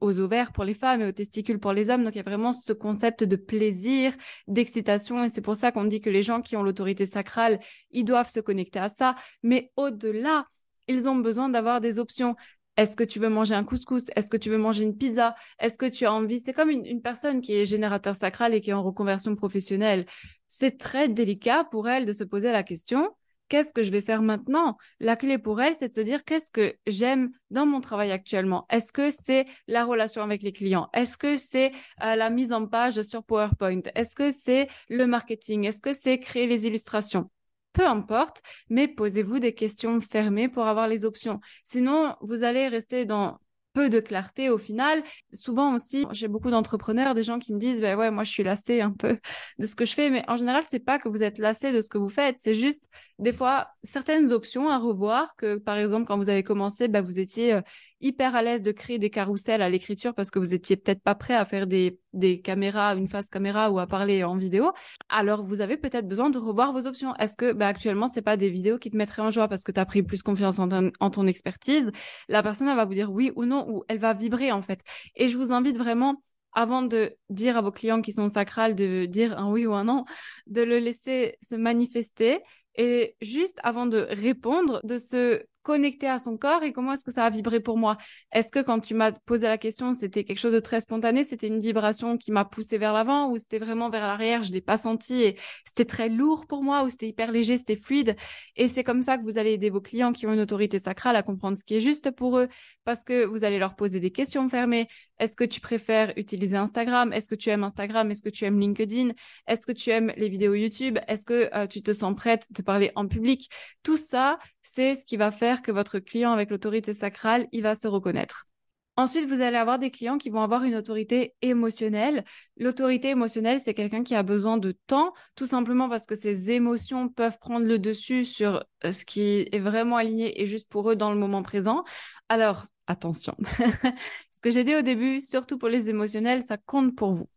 aux 0.00 0.20
ovaires 0.20 0.52
pour 0.52 0.64
les 0.64 0.74
femmes 0.74 1.02
et 1.02 1.06
aux 1.08 1.12
testicules 1.12 1.58
pour 1.58 1.72
les 1.72 1.90
hommes. 1.90 2.04
Donc, 2.04 2.14
il 2.14 2.18
y 2.18 2.20
a 2.20 2.24
vraiment 2.24 2.52
ce 2.52 2.72
concept 2.72 3.24
de 3.24 3.36
plaisir, 3.36 4.14
d'excitation. 4.48 5.24
Et 5.24 5.28
c'est 5.28 5.42
pour 5.42 5.56
ça 5.56 5.72
qu'on 5.72 5.84
dit 5.84 6.00
que 6.00 6.10
les 6.10 6.22
gens 6.22 6.40
qui 6.40 6.56
ont 6.56 6.62
l'autorité 6.62 7.06
sacrale, 7.06 7.60
ils 7.90 8.04
doivent 8.04 8.30
se 8.30 8.40
connecter 8.40 8.78
à 8.78 8.88
ça. 8.88 9.14
Mais 9.42 9.72
au-delà, 9.76 10.46
ils 10.88 11.08
ont 11.08 11.16
besoin 11.16 11.48
d'avoir 11.48 11.80
des 11.80 11.98
options. 11.98 12.36
Est-ce 12.76 12.96
que 12.96 13.04
tu 13.04 13.18
veux 13.18 13.28
manger 13.28 13.54
un 13.54 13.64
couscous? 13.64 14.06
Est-ce 14.16 14.30
que 14.30 14.36
tu 14.36 14.50
veux 14.50 14.58
manger 14.58 14.84
une 14.84 14.96
pizza? 14.96 15.34
Est-ce 15.58 15.78
que 15.78 15.86
tu 15.86 16.06
as 16.06 16.12
envie? 16.12 16.40
C'est 16.40 16.52
comme 16.52 16.70
une, 16.70 17.02
personne 17.02 17.40
qui 17.40 17.54
est 17.54 17.64
générateur 17.64 18.16
sacral 18.16 18.54
et 18.54 18.60
qui 18.60 18.70
est 18.70 18.74
en 18.74 18.82
reconversion 18.82 19.36
professionnelle. 19.36 20.06
C'est 20.48 20.78
très 20.78 21.08
délicat 21.08 21.64
pour 21.70 21.88
elle 21.88 22.04
de 22.04 22.12
se 22.12 22.24
poser 22.24 22.52
la 22.52 22.62
question 22.62 23.10
qu'est-ce 23.48 23.72
que 23.72 23.82
je 23.82 23.90
vais 23.90 24.00
faire 24.00 24.22
maintenant? 24.22 24.76
La 25.00 25.16
clé 25.16 25.38
pour 25.38 25.60
elle, 25.60 25.74
c'est 25.74 25.88
de 25.88 25.94
se 25.94 26.00
dire 26.00 26.24
qu'est-ce 26.24 26.50
que 26.50 26.74
j'aime 26.86 27.30
dans 27.50 27.66
mon 27.66 27.80
travail 27.80 28.10
actuellement? 28.10 28.66
Est-ce 28.70 28.92
que 28.92 29.10
c'est 29.10 29.46
la 29.68 29.84
relation 29.84 30.22
avec 30.22 30.42
les 30.42 30.52
clients? 30.52 30.88
Est-ce 30.92 31.16
que 31.16 31.36
c'est 31.36 31.72
euh, 32.02 32.16
la 32.16 32.30
mise 32.30 32.52
en 32.52 32.66
page 32.66 33.00
sur 33.02 33.22
PowerPoint? 33.22 33.82
Est-ce 33.94 34.16
que 34.16 34.30
c'est 34.30 34.68
le 34.88 35.06
marketing? 35.06 35.64
Est-ce 35.64 35.82
que 35.82 35.92
c'est 35.92 36.18
créer 36.18 36.46
les 36.46 36.66
illustrations? 36.66 37.30
Peu 37.74 37.86
importe, 37.86 38.40
mais 38.70 38.88
posez-vous 38.88 39.38
des 39.40 39.52
questions 39.52 40.00
fermées 40.00 40.48
pour 40.48 40.66
avoir 40.66 40.88
les 40.88 41.04
options. 41.04 41.40
Sinon, 41.62 42.16
vous 42.22 42.42
allez 42.42 42.68
rester 42.68 43.04
dans 43.04 43.38
peu 43.74 43.90
de 43.90 44.00
clarté 44.00 44.48
au 44.48 44.56
final. 44.56 45.02
Souvent 45.32 45.74
aussi, 45.74 46.06
j'ai 46.12 46.28
beaucoup 46.28 46.50
d'entrepreneurs, 46.50 47.14
des 47.14 47.24
gens 47.24 47.38
qui 47.38 47.52
me 47.52 47.58
disent, 47.58 47.80
ben 47.80 47.98
ouais, 47.98 48.10
moi 48.10 48.24
je 48.24 48.30
suis 48.30 48.44
lassé 48.44 48.80
un 48.80 48.92
peu 48.92 49.18
de 49.58 49.66
ce 49.66 49.74
que 49.76 49.84
je 49.84 49.92
fais, 49.92 50.08
mais 50.08 50.24
en 50.28 50.36
général, 50.36 50.62
c'est 50.64 50.78
pas 50.78 50.98
que 50.98 51.08
vous 51.08 51.22
êtes 51.22 51.38
lassé 51.38 51.72
de 51.72 51.80
ce 51.80 51.88
que 51.88 51.98
vous 51.98 52.08
faites, 52.08 52.36
c'est 52.38 52.54
juste 52.54 52.86
des 53.18 53.32
fois 53.32 53.68
certaines 53.82 54.32
options 54.32 54.70
à 54.70 54.78
revoir 54.78 55.34
que 55.36 55.58
par 55.58 55.76
exemple 55.76 56.06
quand 56.06 56.16
vous 56.16 56.30
avez 56.30 56.44
commencé, 56.44 56.88
ben, 56.88 57.02
vous 57.02 57.18
étiez 57.18 57.54
euh, 57.54 57.60
hyper 58.04 58.36
à 58.36 58.42
l'aise 58.42 58.62
de 58.62 58.70
créer 58.70 58.98
des 58.98 59.10
carousels 59.10 59.62
à 59.62 59.68
l'écriture 59.70 60.14
parce 60.14 60.30
que 60.30 60.38
vous 60.38 60.54
étiez 60.54 60.76
peut-être 60.76 61.02
pas 61.02 61.14
prêt 61.14 61.34
à 61.34 61.44
faire 61.44 61.66
des, 61.66 61.98
des 62.12 62.40
caméras, 62.40 62.94
une 62.94 63.08
face 63.08 63.30
caméra 63.30 63.70
ou 63.70 63.78
à 63.78 63.86
parler 63.86 64.22
en 64.24 64.36
vidéo, 64.36 64.70
alors 65.08 65.42
vous 65.44 65.62
avez 65.62 65.76
peut-être 65.76 66.06
besoin 66.06 66.30
de 66.30 66.38
revoir 66.38 66.72
vos 66.72 66.86
options. 66.86 67.14
Est-ce 67.16 67.36
que 67.36 67.52
bah, 67.52 67.66
actuellement 67.66 68.06
c'est 68.06 68.22
pas 68.22 68.36
des 68.36 68.50
vidéos 68.50 68.78
qui 68.78 68.90
te 68.90 68.96
mettraient 68.96 69.22
en 69.22 69.30
joie 69.30 69.48
parce 69.48 69.64
que 69.64 69.72
tu 69.72 69.80
as 69.80 69.86
pris 69.86 70.02
plus 70.02 70.22
confiance 70.22 70.58
en, 70.58 70.68
en 71.00 71.10
ton 71.10 71.26
expertise? 71.26 71.90
La 72.28 72.42
personne 72.42 72.68
elle 72.68 72.76
va 72.76 72.84
vous 72.84 72.94
dire 72.94 73.10
oui 73.10 73.32
ou 73.36 73.46
non 73.46 73.66
ou 73.68 73.84
elle 73.88 73.98
va 73.98 74.12
vibrer 74.12 74.52
en 74.52 74.60
fait. 74.60 74.80
Et 75.16 75.28
je 75.28 75.36
vous 75.38 75.52
invite 75.52 75.78
vraiment 75.78 76.22
avant 76.52 76.82
de 76.82 77.10
dire 77.30 77.56
à 77.56 77.62
vos 77.62 77.72
clients 77.72 78.02
qui 78.02 78.12
sont 78.12 78.28
sacrales 78.28 78.74
de 78.74 79.06
dire 79.06 79.38
un 79.38 79.50
oui 79.50 79.66
ou 79.66 79.72
un 79.72 79.84
non, 79.84 80.04
de 80.46 80.62
le 80.62 80.78
laisser 80.78 81.36
se 81.42 81.56
manifester 81.56 82.40
et 82.76 83.16
juste 83.20 83.58
avant 83.62 83.86
de 83.86 84.06
répondre, 84.10 84.80
de 84.84 84.98
se 84.98 85.42
connecter 85.64 86.06
à 86.06 86.18
son 86.18 86.36
corps 86.36 86.62
et 86.62 86.72
comment 86.72 86.92
est-ce 86.92 87.02
que 87.02 87.10
ça 87.10 87.24
a 87.24 87.30
vibré 87.30 87.58
pour 87.58 87.76
moi? 87.76 87.96
Est-ce 88.30 88.52
que 88.52 88.60
quand 88.60 88.78
tu 88.78 88.94
m'as 88.94 89.10
posé 89.10 89.48
la 89.48 89.58
question, 89.58 89.92
c'était 89.94 90.22
quelque 90.22 90.38
chose 90.38 90.52
de 90.52 90.60
très 90.60 90.78
spontané, 90.80 91.24
c'était 91.24 91.48
une 91.48 91.60
vibration 91.60 92.16
qui 92.16 92.30
m'a 92.30 92.44
poussé 92.44 92.78
vers 92.78 92.92
l'avant 92.92 93.30
ou 93.30 93.38
c'était 93.38 93.58
vraiment 93.58 93.90
vers 93.90 94.06
l'arrière, 94.06 94.44
je 94.44 94.52
l'ai 94.52 94.60
pas 94.60 94.76
senti 94.76 95.22
et 95.22 95.38
c'était 95.66 95.86
très 95.86 96.08
lourd 96.08 96.46
pour 96.46 96.62
moi 96.62 96.84
ou 96.84 96.90
c'était 96.90 97.08
hyper 97.08 97.32
léger, 97.32 97.56
c'était 97.56 97.76
fluide? 97.76 98.14
Et 98.54 98.68
c'est 98.68 98.84
comme 98.84 99.02
ça 99.02 99.18
que 99.18 99.24
vous 99.24 99.38
allez 99.38 99.52
aider 99.54 99.70
vos 99.70 99.80
clients 99.80 100.12
qui 100.12 100.26
ont 100.26 100.32
une 100.32 100.40
autorité 100.40 100.78
sacrale 100.78 101.16
à 101.16 101.22
comprendre 101.22 101.56
ce 101.56 101.64
qui 101.64 101.74
est 101.74 101.80
juste 101.80 102.10
pour 102.10 102.38
eux 102.38 102.48
parce 102.84 103.02
que 103.02 103.24
vous 103.24 103.42
allez 103.42 103.58
leur 103.58 103.74
poser 103.74 103.98
des 103.98 104.10
questions 104.10 104.48
fermées. 104.48 104.86
Est-ce 105.18 105.36
que 105.36 105.44
tu 105.44 105.60
préfères 105.60 106.12
utiliser 106.16 106.56
Instagram? 106.56 107.12
Est-ce 107.12 107.28
que 107.28 107.34
tu 107.34 107.48
aimes 107.48 107.64
Instagram? 107.64 108.10
Est-ce 108.10 108.22
que 108.22 108.28
tu 108.28 108.44
aimes 108.44 108.60
LinkedIn? 108.60 109.12
Est-ce 109.46 109.66
que 109.66 109.72
tu 109.72 109.90
aimes 109.90 110.12
les 110.16 110.28
vidéos 110.28 110.54
YouTube? 110.54 110.98
Est-ce 111.08 111.24
que 111.24 111.48
euh, 111.54 111.66
tu 111.66 111.82
te 111.82 111.92
sens 111.92 112.14
prête 112.14 112.46
de 112.50 112.62
parler 112.62 112.90
en 112.96 113.06
public? 113.06 113.48
Tout 113.82 113.96
ça, 113.96 114.38
c'est 114.64 114.96
ce 114.96 115.04
qui 115.04 115.16
va 115.16 115.30
faire 115.30 115.62
que 115.62 115.70
votre 115.70 116.00
client 116.00 116.32
avec 116.32 116.50
l'autorité 116.50 116.92
sacrale, 116.92 117.46
il 117.52 117.62
va 117.62 117.76
se 117.76 117.86
reconnaître. 117.86 118.48
Ensuite, 118.96 119.28
vous 119.28 119.40
allez 119.40 119.56
avoir 119.56 119.80
des 119.80 119.90
clients 119.90 120.18
qui 120.18 120.30
vont 120.30 120.40
avoir 120.40 120.62
une 120.62 120.76
autorité 120.76 121.34
émotionnelle. 121.42 122.24
L'autorité 122.56 123.08
émotionnelle, 123.10 123.58
c'est 123.58 123.74
quelqu'un 123.74 124.04
qui 124.04 124.14
a 124.14 124.22
besoin 124.22 124.56
de 124.56 124.72
temps, 124.86 125.12
tout 125.34 125.46
simplement 125.46 125.88
parce 125.88 126.06
que 126.06 126.14
ses 126.14 126.52
émotions 126.52 127.08
peuvent 127.08 127.38
prendre 127.40 127.66
le 127.66 127.80
dessus 127.80 128.24
sur 128.24 128.64
euh, 128.84 128.92
ce 128.92 129.04
qui 129.04 129.48
est 129.50 129.58
vraiment 129.58 129.96
aligné 129.96 130.40
et 130.40 130.46
juste 130.46 130.68
pour 130.68 130.90
eux 130.90 130.96
dans 130.96 131.12
le 131.12 131.18
moment 131.18 131.42
présent. 131.42 131.82
Alors, 132.28 132.66
attention. 132.86 133.34
ce 134.30 134.40
que 134.40 134.52
j'ai 134.52 134.62
dit 134.62 134.76
au 134.76 134.82
début, 134.82 135.20
surtout 135.20 135.58
pour 135.58 135.68
les 135.68 135.90
émotionnels, 135.90 136.42
ça 136.42 136.56
compte 136.56 136.94
pour 136.94 137.14
vous. 137.14 137.28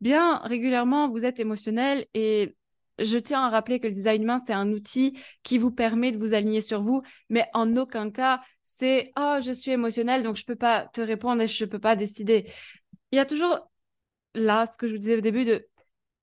Bien 0.00 0.38
régulièrement, 0.38 1.10
vous 1.10 1.26
êtes 1.26 1.40
émotionnel 1.40 2.06
et 2.14 2.56
je 3.02 3.18
tiens 3.18 3.42
à 3.42 3.48
rappeler 3.50 3.78
que 3.78 3.86
le 3.86 3.92
design 3.92 4.22
humain, 4.22 4.38
c'est 4.38 4.52
un 4.52 4.70
outil 4.72 5.18
qui 5.42 5.58
vous 5.58 5.70
permet 5.70 6.12
de 6.12 6.18
vous 6.18 6.34
aligner 6.34 6.60
sur 6.60 6.80
vous, 6.80 7.02
mais 7.28 7.46
en 7.54 7.74
aucun 7.74 8.10
cas, 8.10 8.40
c'est 8.62 9.12
oh, 9.18 9.38
je 9.44 9.52
suis 9.52 9.70
émotionnel, 9.70 10.22
donc 10.22 10.36
je 10.36 10.42
ne 10.42 10.46
peux 10.46 10.56
pas 10.56 10.88
te 10.92 11.00
répondre 11.00 11.42
et 11.42 11.48
je 11.48 11.64
ne 11.64 11.70
peux 11.70 11.78
pas 11.78 11.96
décider. 11.96 12.46
Il 13.10 13.16
y 13.16 13.18
a 13.18 13.26
toujours 13.26 13.68
là 14.34 14.66
ce 14.66 14.78
que 14.78 14.86
je 14.86 14.92
vous 14.92 14.98
disais 14.98 15.18
au 15.18 15.20
début 15.20 15.44
de 15.44 15.66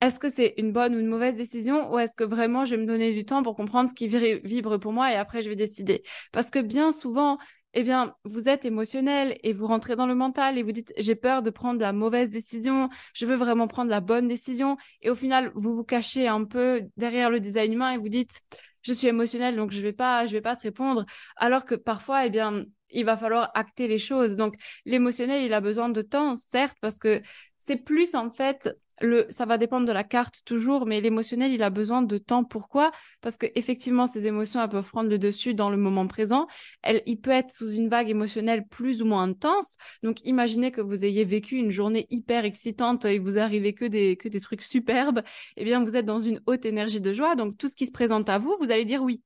est-ce 0.02 0.20
que 0.20 0.30
c'est 0.30 0.54
une 0.58 0.72
bonne 0.72 0.96
ou 0.96 1.00
une 1.00 1.08
mauvaise 1.08 1.36
décision 1.36 1.92
ou 1.92 2.00
est-ce 2.00 2.16
que 2.16 2.24
vraiment 2.24 2.64
je 2.64 2.76
vais 2.76 2.82
me 2.82 2.88
donner 2.88 3.14
du 3.14 3.26
temps 3.26 3.44
pour 3.44 3.56
comprendre 3.56 3.90
ce 3.90 3.94
qui 3.94 4.08
vibre 4.08 4.78
pour 4.78 4.94
moi 4.94 5.12
et 5.12 5.16
après 5.16 5.42
je 5.42 5.50
vais 5.50 5.58
décider? 5.58 6.04
Parce 6.32 6.50
que 6.50 6.60
bien 6.60 6.92
souvent, 6.94 7.38
eh 7.74 7.84
bien, 7.84 8.16
vous 8.24 8.50
êtes 8.50 8.66
émotionnel 8.66 9.38
et 9.44 9.54
vous 9.54 9.68
rentrez 9.68 9.96
dans 9.96 10.08
le 10.08 10.16
mental 10.16 10.58
et 10.58 10.64
vous 10.64 10.72
dites 10.72 10.94
j'ai 10.98 11.16
peur 11.16 11.42
de 11.42 11.50
prendre 11.50 11.80
la 11.80 11.94
mauvaise 11.94 12.30
décision, 12.30 12.90
je 13.14 13.26
veux 13.26 13.36
vraiment 13.36 13.68
prendre 13.68 13.92
la 13.92 14.02
bonne 14.02 14.28
décision 14.28 14.78
et 15.02 15.10
au 15.10 15.16
final, 15.16 15.52
vous 15.56 15.76
vous 15.76 15.84
cachez 15.84 16.28
un 16.28 16.46
peu 16.46 16.82
derrière 16.98 17.30
le 17.30 17.40
design 17.40 17.74
humain 17.74 17.92
et 17.92 17.98
vous 17.98 18.10
dites 18.10 18.42
je 18.82 18.94
suis 18.94 19.08
émotionnel, 19.08 19.56
donc 19.56 19.72
je 19.72 19.82
vais 19.82 19.94
pas, 19.94 20.26
je 20.26 20.32
vais 20.32 20.42
pas 20.42 20.56
te 20.56 20.64
répondre. 20.64 21.06
Alors 21.36 21.66
que 21.66 21.76
parfois, 21.76 22.26
eh 22.26 22.30
bien, 22.30 22.66
il 22.90 23.06
va 23.06 23.18
falloir 23.18 23.52
acter 23.54 23.88
les 23.88 23.98
choses. 23.98 24.36
Donc, 24.36 24.56
l'émotionnel, 24.86 25.44
il 25.44 25.54
a 25.54 25.62
besoin 25.62 25.90
de 25.90 26.02
temps, 26.02 26.36
certes, 26.36 26.78
parce 26.82 26.98
que 26.98 27.22
c'est 27.58 27.84
plus 27.84 28.16
en 28.16 28.30
fait 28.30 28.70
le, 29.02 29.26
ça 29.30 29.46
va 29.46 29.58
dépendre 29.58 29.88
de 29.88 29.92
la 29.92 30.04
carte 30.04 30.42
toujours, 30.46 30.86
mais 30.86 31.02
l'émotionnel, 31.02 31.52
il 31.52 31.64
a 31.64 31.70
besoin 31.70 32.02
de 32.02 32.18
temps. 32.18 32.44
Pourquoi? 32.44 32.92
Parce 33.22 33.38
que 33.38 33.48
effectivement, 33.56 34.08
ces 34.08 34.28
émotions, 34.28 34.62
elles 34.62 34.70
peuvent 34.70 34.90
prendre 34.90 35.10
le 35.10 35.20
dessus 35.20 35.54
dans 35.54 35.70
le 35.70 35.78
moment 35.78 36.08
présent. 36.08 36.48
Elle, 36.82 37.02
il 37.06 37.18
peut 37.18 37.32
être 37.32 37.52
sous 37.52 37.72
une 37.72 37.90
vague 37.90 38.10
émotionnelle 38.10 38.66
plus 38.68 39.02
ou 39.02 39.06
moins 39.06 39.24
intense. 39.24 39.78
Donc, 40.04 40.18
imaginez 40.26 40.72
que 40.72 40.82
vous 40.82 41.06
ayez 41.06 41.26
vécu 41.26 41.56
une 41.58 41.72
journée 41.72 42.08
hyper 42.10 42.46
excitante 42.46 43.06
et 43.06 43.20
vous 43.20 43.38
arrivez 43.38 43.74
que 43.74 43.86
des 43.86 44.18
que 44.18 44.28
des 44.30 44.40
trucs 44.40 44.62
superbes. 44.64 45.22
Eh 45.58 45.64
bien, 45.64 45.84
vous 45.84 45.96
êtes 45.96 46.06
dans 46.06 46.20
une 46.20 46.42
haute 46.46 46.66
énergie 46.66 47.02
de 47.02 47.14
joie. 47.14 47.36
Donc, 47.36 47.58
tout 47.58 47.68
ce 47.68 47.76
qui 47.76 47.86
se 47.86 47.92
présente 47.92 48.30
à 48.30 48.38
vous, 48.40 48.56
vous 48.60 48.72
allez 48.72 48.86
dire 48.86 49.02
oui. 49.04 49.22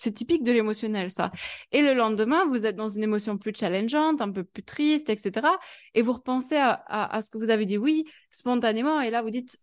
C'est 0.00 0.12
typique 0.12 0.42
de 0.44 0.50
l'émotionnel, 0.50 1.10
ça. 1.10 1.30
Et 1.72 1.82
le 1.82 1.92
lendemain, 1.92 2.46
vous 2.46 2.64
êtes 2.64 2.74
dans 2.74 2.88
une 2.88 3.02
émotion 3.02 3.36
plus 3.36 3.52
challengeante, 3.54 4.22
un 4.22 4.32
peu 4.32 4.44
plus 4.44 4.62
triste, 4.62 5.10
etc. 5.10 5.46
Et 5.92 6.00
vous 6.00 6.14
repensez 6.14 6.56
à, 6.56 7.20
ce 7.20 7.28
que 7.28 7.36
vous 7.36 7.50
avez 7.50 7.66
dit 7.66 7.76
oui 7.76 8.06
spontanément, 8.30 9.02
et 9.02 9.10
là, 9.10 9.20
vous 9.20 9.28
dites, 9.28 9.58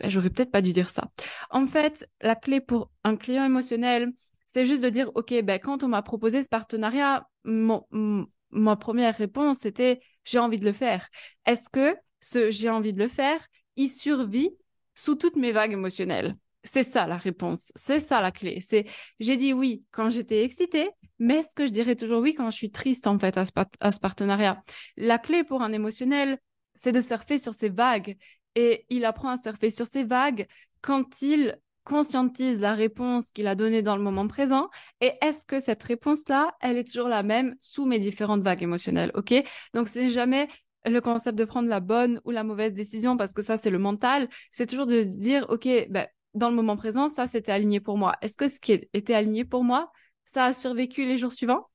ben, 0.00 0.10
j'aurais 0.10 0.30
peut-être 0.30 0.50
pas 0.50 0.62
dû 0.62 0.72
dire 0.72 0.90
ça. 0.90 1.12
En 1.50 1.68
fait, 1.68 2.08
la 2.22 2.34
clé 2.34 2.60
pour 2.60 2.90
un 3.04 3.16
client 3.16 3.44
émotionnel, 3.44 4.10
c'est 4.46 4.66
juste 4.66 4.82
de 4.82 4.90
dire, 4.90 5.12
OK, 5.14 5.32
ben, 5.44 5.60
quand 5.60 5.84
on 5.84 5.88
m'a 5.88 6.02
proposé 6.02 6.42
ce 6.42 6.48
partenariat, 6.48 7.28
ma 7.44 8.76
première 8.80 9.16
réponse, 9.16 9.58
c'était, 9.58 10.00
j'ai 10.24 10.40
envie 10.40 10.58
de 10.58 10.64
le 10.64 10.72
faire. 10.72 11.06
Est-ce 11.46 11.68
que 11.70 11.96
ce 12.18 12.50
j'ai 12.50 12.68
envie 12.68 12.92
de 12.92 12.98
le 12.98 13.06
faire, 13.06 13.46
il 13.76 13.88
survit 13.88 14.50
sous 14.96 15.14
toutes 15.14 15.36
mes 15.36 15.52
vagues 15.52 15.74
émotionnelles? 15.74 16.34
C'est 16.64 16.82
ça 16.82 17.06
la 17.06 17.16
réponse, 17.16 17.72
c'est 17.74 18.00
ça 18.00 18.20
la 18.20 18.30
clé. 18.30 18.60
C'est 18.60 18.86
j'ai 19.20 19.36
dit 19.36 19.52
oui 19.52 19.84
quand 19.90 20.10
j'étais 20.10 20.44
excitée, 20.44 20.90
mais 21.18 21.38
est-ce 21.38 21.54
que 21.54 21.66
je 21.66 21.72
dirais 21.72 21.96
toujours 21.96 22.20
oui 22.22 22.34
quand 22.34 22.50
je 22.50 22.56
suis 22.56 22.70
triste 22.70 23.06
en 23.06 23.18
fait 23.18 23.36
à 23.36 23.46
ce, 23.46 24.00
partenariat. 24.00 24.62
La 24.96 25.18
clé 25.18 25.44
pour 25.44 25.62
un 25.62 25.72
émotionnel, 25.72 26.38
c'est 26.74 26.92
de 26.92 27.00
surfer 27.00 27.38
sur 27.38 27.54
ces 27.54 27.68
vagues. 27.68 28.16
Et 28.54 28.86
il 28.90 29.04
apprend 29.04 29.30
à 29.30 29.36
surfer 29.36 29.70
sur 29.70 29.86
ces 29.86 30.04
vagues 30.04 30.46
quand 30.82 31.22
il 31.22 31.58
conscientise 31.84 32.60
la 32.60 32.74
réponse 32.74 33.30
qu'il 33.30 33.46
a 33.46 33.54
donnée 33.54 33.82
dans 33.82 33.96
le 33.96 34.02
moment 34.02 34.28
présent. 34.28 34.68
Et 35.00 35.12
est-ce 35.20 35.44
que 35.44 35.58
cette 35.58 35.82
réponse-là, 35.82 36.54
elle 36.60 36.76
est 36.76 36.84
toujours 36.84 37.08
la 37.08 37.22
même 37.22 37.56
sous 37.60 37.86
mes 37.86 37.98
différentes 37.98 38.42
vagues 38.42 38.62
émotionnelles, 38.62 39.10
ok? 39.14 39.34
Donc 39.74 39.88
c'est 39.88 40.10
jamais 40.10 40.48
le 40.84 41.00
concept 41.00 41.38
de 41.38 41.44
prendre 41.44 41.68
la 41.68 41.80
bonne 41.80 42.20
ou 42.24 42.30
la 42.30 42.44
mauvaise 42.44 42.72
décision 42.72 43.16
parce 43.16 43.32
que 43.32 43.42
ça 43.42 43.56
c'est 43.56 43.70
le 43.70 43.78
mental, 43.78 44.28
c'est 44.50 44.66
toujours 44.66 44.86
de 44.86 45.00
se 45.00 45.20
dire 45.20 45.46
ok 45.48 45.68
ben 45.90 46.06
dans 46.34 46.48
le 46.48 46.54
moment 46.54 46.76
présent, 46.76 47.08
ça, 47.08 47.26
c'était 47.26 47.52
aligné 47.52 47.80
pour 47.80 47.98
moi. 47.98 48.16
Est-ce 48.22 48.36
que 48.36 48.48
ce 48.48 48.60
qui 48.60 48.72
était 48.92 49.14
aligné 49.14 49.44
pour 49.44 49.64
moi, 49.64 49.90
ça 50.24 50.46
a 50.46 50.52
survécu 50.52 51.04
les 51.04 51.16
jours 51.16 51.32
suivants? 51.32 51.68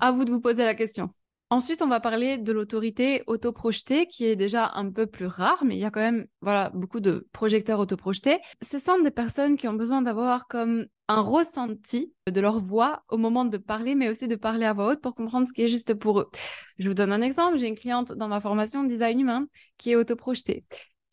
À 0.00 0.12
vous 0.12 0.24
de 0.24 0.30
vous 0.30 0.40
poser 0.40 0.64
la 0.64 0.74
question. 0.74 1.08
Ensuite, 1.50 1.82
on 1.82 1.88
va 1.88 2.00
parler 2.00 2.38
de 2.38 2.52
l'autorité 2.52 3.22
autoprojetée, 3.26 4.06
qui 4.06 4.24
est 4.24 4.34
déjà 4.34 4.72
un 4.74 4.90
peu 4.90 5.06
plus 5.06 5.26
rare, 5.26 5.64
mais 5.64 5.76
il 5.76 5.80
y 5.80 5.84
a 5.84 5.90
quand 5.90 6.00
même, 6.00 6.26
voilà, 6.40 6.70
beaucoup 6.70 7.00
de 7.00 7.28
projecteurs 7.32 7.78
autoprojetés. 7.78 8.38
Ce 8.62 8.78
sont 8.78 9.00
des 9.00 9.10
personnes 9.10 9.56
qui 9.56 9.68
ont 9.68 9.74
besoin 9.74 10.02
d'avoir 10.02 10.48
comme 10.48 10.86
un 11.08 11.20
ressenti 11.20 12.12
de 12.26 12.40
leur 12.40 12.60
voix 12.60 13.02
au 13.08 13.18
moment 13.18 13.44
de 13.44 13.58
parler, 13.58 13.94
mais 13.94 14.08
aussi 14.08 14.26
de 14.26 14.36
parler 14.36 14.64
à 14.64 14.72
voix 14.72 14.92
haute 14.92 15.00
pour 15.00 15.14
comprendre 15.14 15.46
ce 15.46 15.52
qui 15.52 15.62
est 15.62 15.68
juste 15.68 15.94
pour 15.94 16.20
eux. 16.20 16.30
Je 16.78 16.88
vous 16.88 16.94
donne 16.94 17.12
un 17.12 17.20
exemple. 17.20 17.58
J'ai 17.58 17.68
une 17.68 17.76
cliente 17.76 18.14
dans 18.14 18.26
ma 18.26 18.40
formation 18.40 18.82
design 18.82 19.20
humain 19.20 19.46
qui 19.76 19.92
est 19.92 19.96
autoprojetée. 19.96 20.64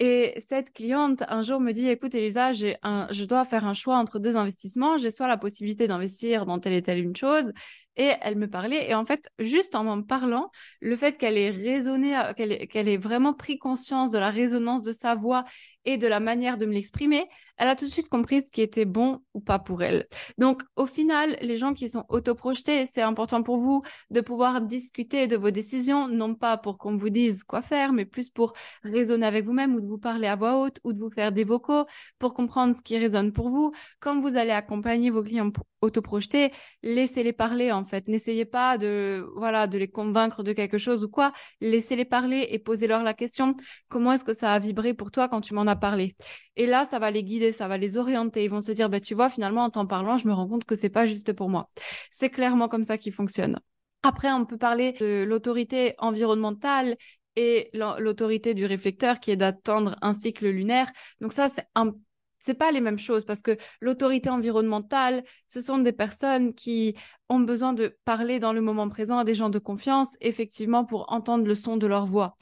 Et 0.04 0.34
cette 0.40 0.74
cliente, 0.74 1.22
un 1.28 1.44
jour, 1.44 1.60
me 1.60 1.74
dit, 1.74 1.88
écoute, 1.88 2.16
Elisa, 2.16 2.54
je 2.54 3.26
dois 3.26 3.46
faire 3.46 3.66
un 3.66 3.76
choix 3.76 3.98
entre 3.98 4.18
deux 4.18 4.36
investissements. 4.36 4.98
J'ai 4.98 5.12
soit 5.12 5.28
la 5.28 5.38
possibilité 5.38 5.88
d'investir 5.88 6.48
dans 6.48 6.58
telle 6.58 6.74
et 6.74 6.82
telle 6.82 6.98
une 6.98 7.16
chose, 7.16 7.52
et 7.98 8.12
elle 8.22 8.36
me 8.38 8.48
parlait. 8.48 8.90
Et 8.90 8.96
en 8.96 9.06
fait, 9.06 9.30
juste 9.40 9.76
en 9.76 9.84
m'en 9.84 10.02
parlant, 10.02 10.50
le 10.80 10.96
fait 10.96 11.18
qu'elle 11.18 11.38
ait 11.38 11.50
raisonné, 11.50 12.18
qu'elle 12.36 12.88
ait 12.88 12.98
vraiment 12.98 13.34
pris 13.34 13.58
conscience 13.58 14.12
de 14.12 14.20
la 14.20 14.30
résonance 14.30 14.84
de 14.84 14.92
sa 14.92 15.16
voix 15.16 15.46
et 15.86 15.98
de 15.98 16.08
la 16.08 16.20
manière 16.20 16.58
de 16.58 16.66
me 16.66 16.74
l'exprimer, 16.74 17.28
elle 17.58 17.68
a 17.68 17.76
tout 17.76 17.86
de 17.86 17.92
suite 17.92 18.10
compris 18.10 18.42
ce 18.42 18.52
qui 18.52 18.62
était 18.62 18.86
bon 18.86 19.20
ou 19.34 19.40
pas 19.40 19.60
pour 19.60 19.84
elle. 19.84 20.08
Donc, 20.38 20.62
au 20.76 20.86
final, 20.86 21.38
les 21.42 21.58
gens 21.58 21.74
qui 21.74 21.90
sont 21.90 22.06
autoprojetés, 22.10 22.86
c'est 22.86 23.02
important 23.02 23.44
pour 23.44 23.58
vous 23.58 23.82
de 24.10 24.22
pouvoir 24.22 24.62
discuter 24.62 25.28
de 25.28 25.38
vos 25.38 25.52
décisions, 25.52 26.08
non 26.08 26.36
pas 26.36 26.58
pour 26.58 26.78
qu'on 26.78 26.98
vous 26.98 27.10
dise 27.10 27.44
quoi 27.44 27.62
faire, 27.62 27.94
mais 27.94 28.06
plus 28.06 28.30
pour 28.30 28.54
raisonner 28.84 29.26
avec 29.26 29.46
vous-même 29.46 29.76
ou 29.76 29.82
de 29.82 29.88
vous 29.88 29.98
parler 29.98 30.28
à 30.28 30.36
voix 30.36 30.60
haute 30.60 30.80
ou 30.84 30.94
de 30.94 31.00
vous 31.00 31.10
faire 31.10 31.32
des 31.32 31.44
vocaux 31.44 31.86
pour 32.20 32.34
comprendre 32.34 32.76
ce 32.76 32.82
qui 32.82 32.98
résonne 32.98 33.34
pour 33.34 33.50
vous. 33.50 33.72
Quand 34.00 34.20
vous 34.20 34.38
allez 34.38 34.52
accompagner 34.52 35.10
vos 35.10 35.24
clients 35.24 35.52
autoprojetés, 35.82 36.52
laissez-les 36.84 37.34
parler 37.34 37.72
en 37.72 37.81
fait. 37.84 38.08
N'essayez 38.08 38.46
pas 38.46 38.78
de 38.78 39.26
voilà 39.36 39.68
de 39.68 39.78
les 39.78 39.88
convaincre 39.88 40.44
de 40.44 40.54
quelque 40.54 40.78
chose 40.78 41.04
ou 41.04 41.10
quoi. 41.10 41.32
Laissez-les 41.62 42.06
parler 42.06 42.48
et 42.52 42.60
posez-leur 42.60 43.04
la 43.04 43.14
question 43.14 43.56
comment 43.90 44.14
est-ce 44.14 44.26
que 44.26 44.34
ça 44.34 44.54
a 44.54 44.60
vibré 44.60 44.94
pour 44.94 45.12
toi 45.12 45.28
quand 45.30 45.42
tu 45.42 45.54
m'en 45.54 45.68
as 45.68 45.76
parlé? 45.76 46.16
Et 46.56 46.66
là, 46.66 46.84
ça 46.84 47.00
va 47.00 47.12
les 47.12 47.24
guider, 47.24 47.52
ça 47.52 47.68
va 47.68 47.78
les 47.78 47.98
orienter. 47.98 48.44
Ils 48.44 48.50
vont 48.50 48.62
se 48.62 48.72
dire 48.72 48.90
bah 48.90 49.00
tu 49.00 49.16
vois 49.16 49.30
finalement 49.30 49.64
en 49.64 49.70
t'en 49.70 49.86
parlant, 49.86 50.18
je 50.18 50.28
me 50.28 50.34
rends 50.34 50.48
compte 50.48 50.66
que 50.66 50.76
c'est 50.76 50.90
pas 50.90 51.06
juste 51.06 51.34
pour 51.34 51.50
moi. 51.50 51.70
C'est 52.10 52.30
clairement 52.30 52.68
comme 52.68 52.84
ça 52.84 52.98
qu'il 52.98 53.14
fonctionne. 53.14 53.60
Après, 54.04 54.32
on 54.32 54.46
peut 54.46 54.58
parler 54.58 54.94
de 54.94 55.24
l'autorité 55.24 55.94
environnementale 56.00 56.96
et 57.36 57.70
l'autorité 57.74 58.54
du 58.54 58.66
réflecteur 58.66 59.20
qui 59.20 59.32
est 59.32 59.36
d'attendre 59.36 59.96
un 60.02 60.14
cycle 60.14 60.50
lunaire. 60.50 60.88
Donc 61.22 61.34
ça, 61.34 61.48
c'est 61.48 61.66
un 61.76 61.94
c'est 62.42 62.56
pas 62.56 62.72
les 62.72 62.82
mêmes 62.82 62.98
choses 62.98 63.24
parce 63.24 63.42
que 63.42 63.56
l'autorité 63.80 64.30
environnementale, 64.30 65.24
ce 65.48 65.62
sont 65.62 65.78
des 65.78 65.92
personnes 65.92 66.54
qui 66.56 66.96
ont 67.30 67.40
besoin 67.40 67.72
de 67.74 67.96
parler 68.04 68.40
dans 68.40 68.52
le 68.52 68.62
moment 68.62 68.90
présent 68.90 69.20
à 69.20 69.24
des 69.24 69.36
gens 69.36 69.50
de 69.50 69.60
confiance, 69.60 70.18
effectivement, 70.22 70.84
pour 70.84 71.06
entendre 71.14 71.46
le 71.46 71.54
son 71.56 71.78
de 71.78 71.86
leur 71.86 72.06
voix. 72.06 72.36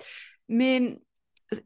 Mais 0.48 0.98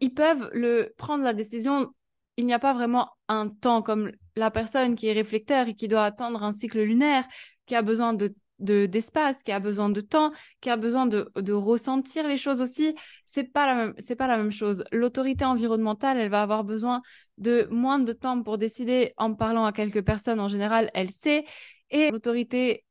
ils 0.02 0.14
peuvent 0.14 0.50
le 0.52 0.94
prendre 0.98 1.24
la 1.24 1.34
décision. 1.34 1.94
Il 2.36 2.48
n'y 2.48 2.54
a 2.54 2.60
pas 2.60 2.74
vraiment 2.74 3.10
un 3.28 3.50
temps 3.50 3.84
comme 3.84 4.12
la 4.36 4.50
personne 4.50 4.96
qui 4.96 5.08
est 5.08 5.14
réflecteur 5.14 5.68
et 5.68 5.76
qui 5.76 5.88
doit 5.88 6.04
attendre 6.04 6.42
un 6.44 6.54
cycle 6.54 6.82
lunaire, 6.82 7.26
qui 7.68 7.76
a 7.76 7.84
besoin 7.84 8.14
de 8.14 8.34
d'espace, 8.60 9.44
qui 9.44 9.52
a 9.52 9.60
besoin 9.60 9.90
de 9.90 10.02
temps, 10.02 10.32
qui 10.62 10.70
a 10.70 10.78
besoin 10.78 11.06
de, 11.06 11.30
de 11.36 11.54
ressentir 11.54 12.28
les 12.28 12.38
choses 12.38 12.62
aussi, 12.62 12.96
c'est 13.26 13.52
pas 13.52 13.66
la 13.66 13.76
même 13.76 13.94
c'est 13.98 14.16
pas 14.16 14.28
la 14.28 14.38
même 14.38 14.52
chose. 14.52 14.84
L'autorité 14.92 15.46
environnementale, 15.46 16.18
elle 16.18 16.30
va 16.30 16.42
avoir 16.42 16.64
besoin 16.64 17.02
de 17.38 17.68
moins 17.72 18.00
de 18.00 18.14
temps 18.14 18.42
pour 18.44 18.58
décider 18.58 19.14
en 19.18 19.34
parlant 19.34 19.66
à 19.66 19.72
quelques 19.74 20.04
personnes. 20.04 20.40
En 20.40 20.48
général, 20.48 20.92
elle 20.94 21.10
sait. 21.10 21.46
Et 21.90 22.10
l'autorité 22.12 22.86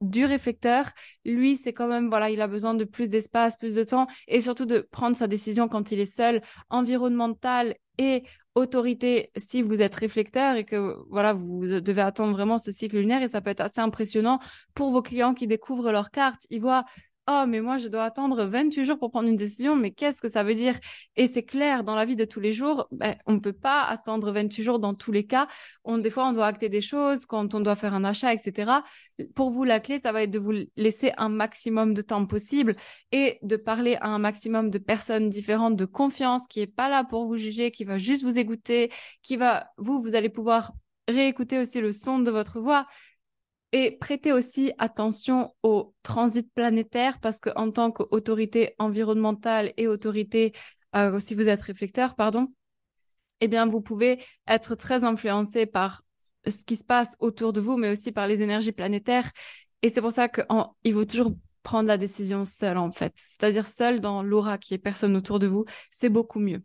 du 0.00 0.24
réflecteur, 0.24 0.86
lui, 1.24 1.56
c'est 1.56 1.72
quand 1.72 1.88
même, 1.88 2.08
voilà, 2.08 2.30
il 2.30 2.40
a 2.40 2.48
besoin 2.48 2.74
de 2.74 2.84
plus 2.84 3.08
d'espace, 3.10 3.56
plus 3.56 3.74
de 3.74 3.84
temps 3.84 4.06
et 4.28 4.40
surtout 4.40 4.66
de 4.66 4.80
prendre 4.90 5.16
sa 5.16 5.26
décision 5.26 5.68
quand 5.68 5.90
il 5.90 6.00
est 6.00 6.04
seul, 6.04 6.42
environnemental 6.68 7.74
et 7.98 8.24
autorité 8.56 9.30
si 9.36 9.60
vous 9.62 9.82
êtes 9.82 9.94
réflecteur 9.94 10.56
et 10.56 10.64
que 10.64 10.96
voilà 11.10 11.34
vous 11.34 11.80
devez 11.80 12.00
attendre 12.00 12.32
vraiment 12.32 12.58
ce 12.58 12.72
cycle 12.72 12.96
lunaire 12.96 13.22
et 13.22 13.28
ça 13.28 13.42
peut 13.42 13.50
être 13.50 13.60
assez 13.60 13.80
impressionnant 13.80 14.40
pour 14.74 14.90
vos 14.90 15.02
clients 15.02 15.34
qui 15.34 15.46
découvrent 15.46 15.92
leur 15.92 16.10
carte 16.10 16.46
ils 16.50 16.60
voient 16.60 16.84
oh 17.28 17.44
mais 17.46 17.60
moi 17.60 17.78
je 17.78 17.88
dois 17.88 18.04
attendre 18.04 18.44
28 18.44 18.84
jours 18.84 18.98
pour 18.98 19.10
prendre 19.10 19.28
une 19.28 19.36
décision, 19.36 19.76
mais 19.76 19.90
qu'est-ce 19.90 20.20
que 20.20 20.28
ça 20.28 20.42
veut 20.44 20.54
dire? 20.54 20.78
Et 21.16 21.26
c'est 21.26 21.42
clair, 21.44 21.84
dans 21.84 21.94
la 21.96 22.04
vie 22.04 22.16
de 22.16 22.24
tous 22.24 22.40
les 22.40 22.52
jours, 22.52 22.86
ben, 22.90 23.16
on 23.26 23.34
ne 23.34 23.38
peut 23.38 23.52
pas 23.52 23.82
attendre 23.82 24.30
28 24.32 24.62
jours 24.62 24.78
dans 24.78 24.94
tous 24.94 25.12
les 25.12 25.26
cas. 25.26 25.48
On, 25.84 25.98
des 25.98 26.10
fois, 26.10 26.28
on 26.28 26.32
doit 26.32 26.46
acter 26.46 26.68
des 26.68 26.80
choses 26.80 27.26
quand 27.26 27.54
on 27.54 27.60
doit 27.60 27.74
faire 27.74 27.94
un 27.94 28.04
achat, 28.04 28.32
etc. 28.32 28.82
Pour 29.34 29.50
vous, 29.50 29.64
la 29.64 29.80
clé, 29.80 29.98
ça 29.98 30.12
va 30.12 30.22
être 30.22 30.30
de 30.30 30.38
vous 30.38 30.52
laisser 30.76 31.12
un 31.16 31.28
maximum 31.28 31.94
de 31.94 32.02
temps 32.02 32.26
possible 32.26 32.76
et 33.12 33.38
de 33.42 33.56
parler 33.56 33.96
à 34.00 34.08
un 34.08 34.18
maximum 34.18 34.70
de 34.70 34.78
personnes 34.78 35.30
différentes 35.30 35.76
de 35.76 35.84
confiance 35.84 36.46
qui 36.46 36.60
est 36.60 36.66
pas 36.66 36.88
là 36.88 37.04
pour 37.04 37.26
vous 37.26 37.36
juger, 37.36 37.70
qui 37.70 37.84
va 37.84 37.98
juste 37.98 38.22
vous 38.22 38.38
écouter, 38.38 38.90
qui 39.22 39.36
va, 39.36 39.70
vous, 39.78 40.00
vous 40.00 40.14
allez 40.14 40.28
pouvoir 40.28 40.72
réécouter 41.08 41.58
aussi 41.58 41.80
le 41.80 41.92
son 41.92 42.18
de 42.18 42.30
votre 42.30 42.60
voix 42.60 42.86
et 43.72 43.96
prêtez 43.98 44.32
aussi 44.32 44.72
attention 44.78 45.54
au 45.62 45.94
transit 46.02 46.48
planétaire 46.54 47.18
parce 47.20 47.40
qu'en 47.40 47.70
tant 47.70 47.90
qu'autorité 47.90 48.74
environnementale 48.78 49.72
et 49.76 49.88
autorité, 49.88 50.52
euh, 50.94 51.18
si 51.18 51.34
vous 51.34 51.48
êtes 51.48 51.60
réflecteur, 51.60 52.14
pardon, 52.14 52.48
eh 53.40 53.48
bien, 53.48 53.66
vous 53.66 53.80
pouvez 53.80 54.22
être 54.46 54.74
très 54.76 55.04
influencé 55.04 55.66
par 55.66 56.02
ce 56.46 56.64
qui 56.64 56.76
se 56.76 56.84
passe 56.84 57.16
autour 57.18 57.52
de 57.52 57.60
vous, 57.60 57.76
mais 57.76 57.90
aussi 57.90 58.12
par 58.12 58.26
les 58.26 58.42
énergies 58.42 58.72
planétaires. 58.72 59.30
Et 59.82 59.88
c'est 59.88 60.00
pour 60.00 60.12
ça 60.12 60.28
qu'il 60.28 60.92
faut 60.92 61.04
toujours 61.04 61.32
prendre 61.62 61.88
la 61.88 61.98
décision 61.98 62.44
seul, 62.44 62.78
en 62.78 62.92
fait. 62.92 63.12
C'est-à-dire 63.16 63.66
seul 63.66 64.00
dans 64.00 64.22
l'aura 64.22 64.56
qui 64.56 64.74
est 64.74 64.78
personne 64.78 65.16
autour 65.16 65.38
de 65.38 65.48
vous, 65.48 65.64
c'est 65.90 66.08
beaucoup 66.08 66.38
mieux. 66.38 66.62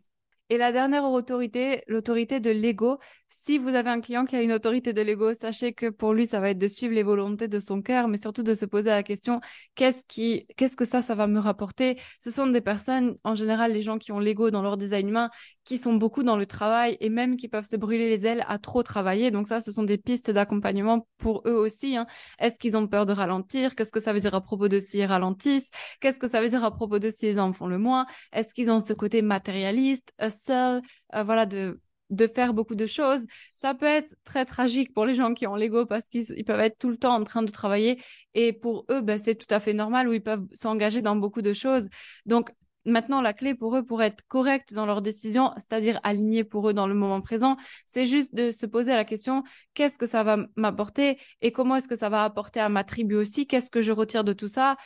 Et 0.48 0.58
la 0.58 0.70
dernière 0.70 1.04
autorité, 1.04 1.82
l'autorité 1.88 2.38
de 2.38 2.50
l'ego, 2.50 2.98
Si 3.34 3.56
vous 3.56 3.68
avez 3.68 3.88
un 3.88 4.02
client 4.02 4.26
qui 4.26 4.36
a 4.36 4.42
une 4.42 4.52
autorité 4.52 4.92
de 4.92 5.00
l'ego, 5.00 5.32
sachez 5.32 5.72
que 5.72 5.88
pour 5.88 6.12
lui, 6.12 6.26
ça 6.26 6.38
va 6.38 6.50
être 6.50 6.58
de 6.58 6.68
suivre 6.68 6.92
les 6.92 7.02
volontés 7.02 7.48
de 7.48 7.58
son 7.60 7.80
cœur, 7.80 8.06
mais 8.06 8.18
surtout 8.18 8.42
de 8.42 8.52
se 8.52 8.66
poser 8.66 8.90
la 8.90 9.02
question 9.02 9.40
qu'est-ce 9.74 10.04
qui, 10.06 10.46
qu'est-ce 10.58 10.76
que 10.76 10.84
ça, 10.84 11.00
ça 11.00 11.14
va 11.14 11.26
me 11.26 11.40
rapporter? 11.40 11.98
Ce 12.20 12.30
sont 12.30 12.46
des 12.46 12.60
personnes, 12.60 13.16
en 13.24 13.34
général, 13.34 13.72
les 13.72 13.80
gens 13.80 13.96
qui 13.96 14.12
ont 14.12 14.18
l'ego 14.18 14.50
dans 14.50 14.60
leur 14.60 14.76
design 14.76 15.08
humain, 15.08 15.30
qui 15.64 15.78
sont 15.78 15.94
beaucoup 15.94 16.22
dans 16.24 16.36
le 16.36 16.44
travail 16.44 16.98
et 17.00 17.08
même 17.08 17.38
qui 17.38 17.48
peuvent 17.48 17.64
se 17.64 17.76
brûler 17.76 18.06
les 18.06 18.26
ailes 18.26 18.44
à 18.48 18.58
trop 18.58 18.82
travailler. 18.82 19.30
Donc 19.30 19.48
ça, 19.48 19.60
ce 19.60 19.72
sont 19.72 19.84
des 19.84 19.96
pistes 19.96 20.30
d'accompagnement 20.30 21.08
pour 21.16 21.42
eux 21.46 21.56
aussi. 21.56 21.96
Hein. 21.96 22.06
Est-ce 22.38 22.58
qu'ils 22.58 22.76
ont 22.76 22.86
peur 22.86 23.06
de 23.06 23.14
ralentir? 23.14 23.74
Qu'est-ce 23.74 23.92
que 23.92 24.00
ça 24.00 24.12
veut 24.12 24.20
dire 24.20 24.34
à 24.34 24.42
propos 24.42 24.68
de 24.68 24.78
s'ils 24.78 25.06
ralentissent? 25.06 25.70
Qu'est-ce 26.00 26.18
que 26.18 26.28
ça 26.28 26.42
veut 26.42 26.50
dire 26.50 26.64
à 26.64 26.70
propos 26.70 26.98
de 26.98 27.08
s'ils 27.08 27.40
en 27.40 27.54
font 27.54 27.66
le 27.66 27.78
moins? 27.78 28.04
Est-ce 28.34 28.52
qu'ils 28.52 28.70
ont 28.70 28.78
ce 28.80 28.92
côté 28.92 29.22
matérialiste, 29.22 30.12
seul, 30.28 30.82
euh, 31.14 31.22
voilà, 31.22 31.46
de 31.46 31.80
de 32.12 32.26
faire 32.26 32.54
beaucoup 32.54 32.74
de 32.74 32.86
choses, 32.86 33.24
ça 33.54 33.74
peut 33.74 33.86
être 33.86 34.14
très 34.24 34.44
tragique 34.44 34.94
pour 34.94 35.06
les 35.06 35.14
gens 35.14 35.34
qui 35.34 35.46
ont 35.46 35.56
l'ego 35.56 35.86
parce 35.86 36.08
qu'ils 36.08 36.44
peuvent 36.44 36.60
être 36.60 36.78
tout 36.78 36.90
le 36.90 36.96
temps 36.96 37.14
en 37.14 37.24
train 37.24 37.42
de 37.42 37.50
travailler 37.50 38.00
et 38.34 38.52
pour 38.52 38.84
eux, 38.90 39.00
ben, 39.00 39.18
c'est 39.18 39.34
tout 39.34 39.52
à 39.52 39.58
fait 39.58 39.72
normal 39.72 40.08
où 40.08 40.12
ils 40.12 40.22
peuvent 40.22 40.46
s'engager 40.52 41.02
dans 41.02 41.16
beaucoup 41.16 41.42
de 41.42 41.52
choses. 41.52 41.88
Donc, 42.26 42.50
maintenant, 42.84 43.20
la 43.20 43.32
clé 43.32 43.54
pour 43.54 43.76
eux 43.76 43.84
pour 43.84 44.02
être 44.02 44.22
corrects 44.28 44.74
dans 44.74 44.86
leurs 44.86 45.02
décisions, 45.02 45.52
c'est-à-dire 45.56 46.00
alignés 46.02 46.44
pour 46.44 46.68
eux 46.68 46.74
dans 46.74 46.86
le 46.86 46.94
moment 46.94 47.20
présent, 47.20 47.56
c'est 47.86 48.06
juste 48.06 48.34
de 48.34 48.50
se 48.50 48.66
poser 48.66 48.92
la 48.92 49.04
question, 49.04 49.42
qu'est-ce 49.74 49.98
que 49.98 50.06
ça 50.06 50.22
va 50.22 50.38
m'apporter 50.56 51.18
et 51.40 51.52
comment 51.52 51.76
est-ce 51.76 51.88
que 51.88 51.96
ça 51.96 52.08
va 52.08 52.24
apporter 52.24 52.60
à 52.60 52.68
ma 52.68 52.84
tribu 52.84 53.14
aussi? 53.14 53.46
Qu'est-ce 53.46 53.70
que 53.70 53.82
je 53.82 53.92
retire 53.92 54.24
de 54.24 54.32
tout 54.32 54.48
ça? 54.48 54.76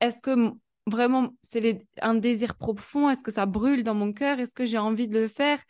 Est-ce 0.00 0.22
que 0.22 0.52
vraiment 0.86 1.30
c'est 1.42 1.78
un 2.00 2.14
désir 2.14 2.54
profond? 2.56 3.10
Est-ce 3.10 3.22
que 3.22 3.32
ça 3.32 3.46
brûle 3.46 3.84
dans 3.84 3.94
mon 3.94 4.12
cœur? 4.12 4.40
Est-ce 4.40 4.54
que 4.54 4.64
j'ai 4.64 4.78
envie 4.78 5.08
de 5.08 5.18
le 5.18 5.28
faire? 5.28 5.60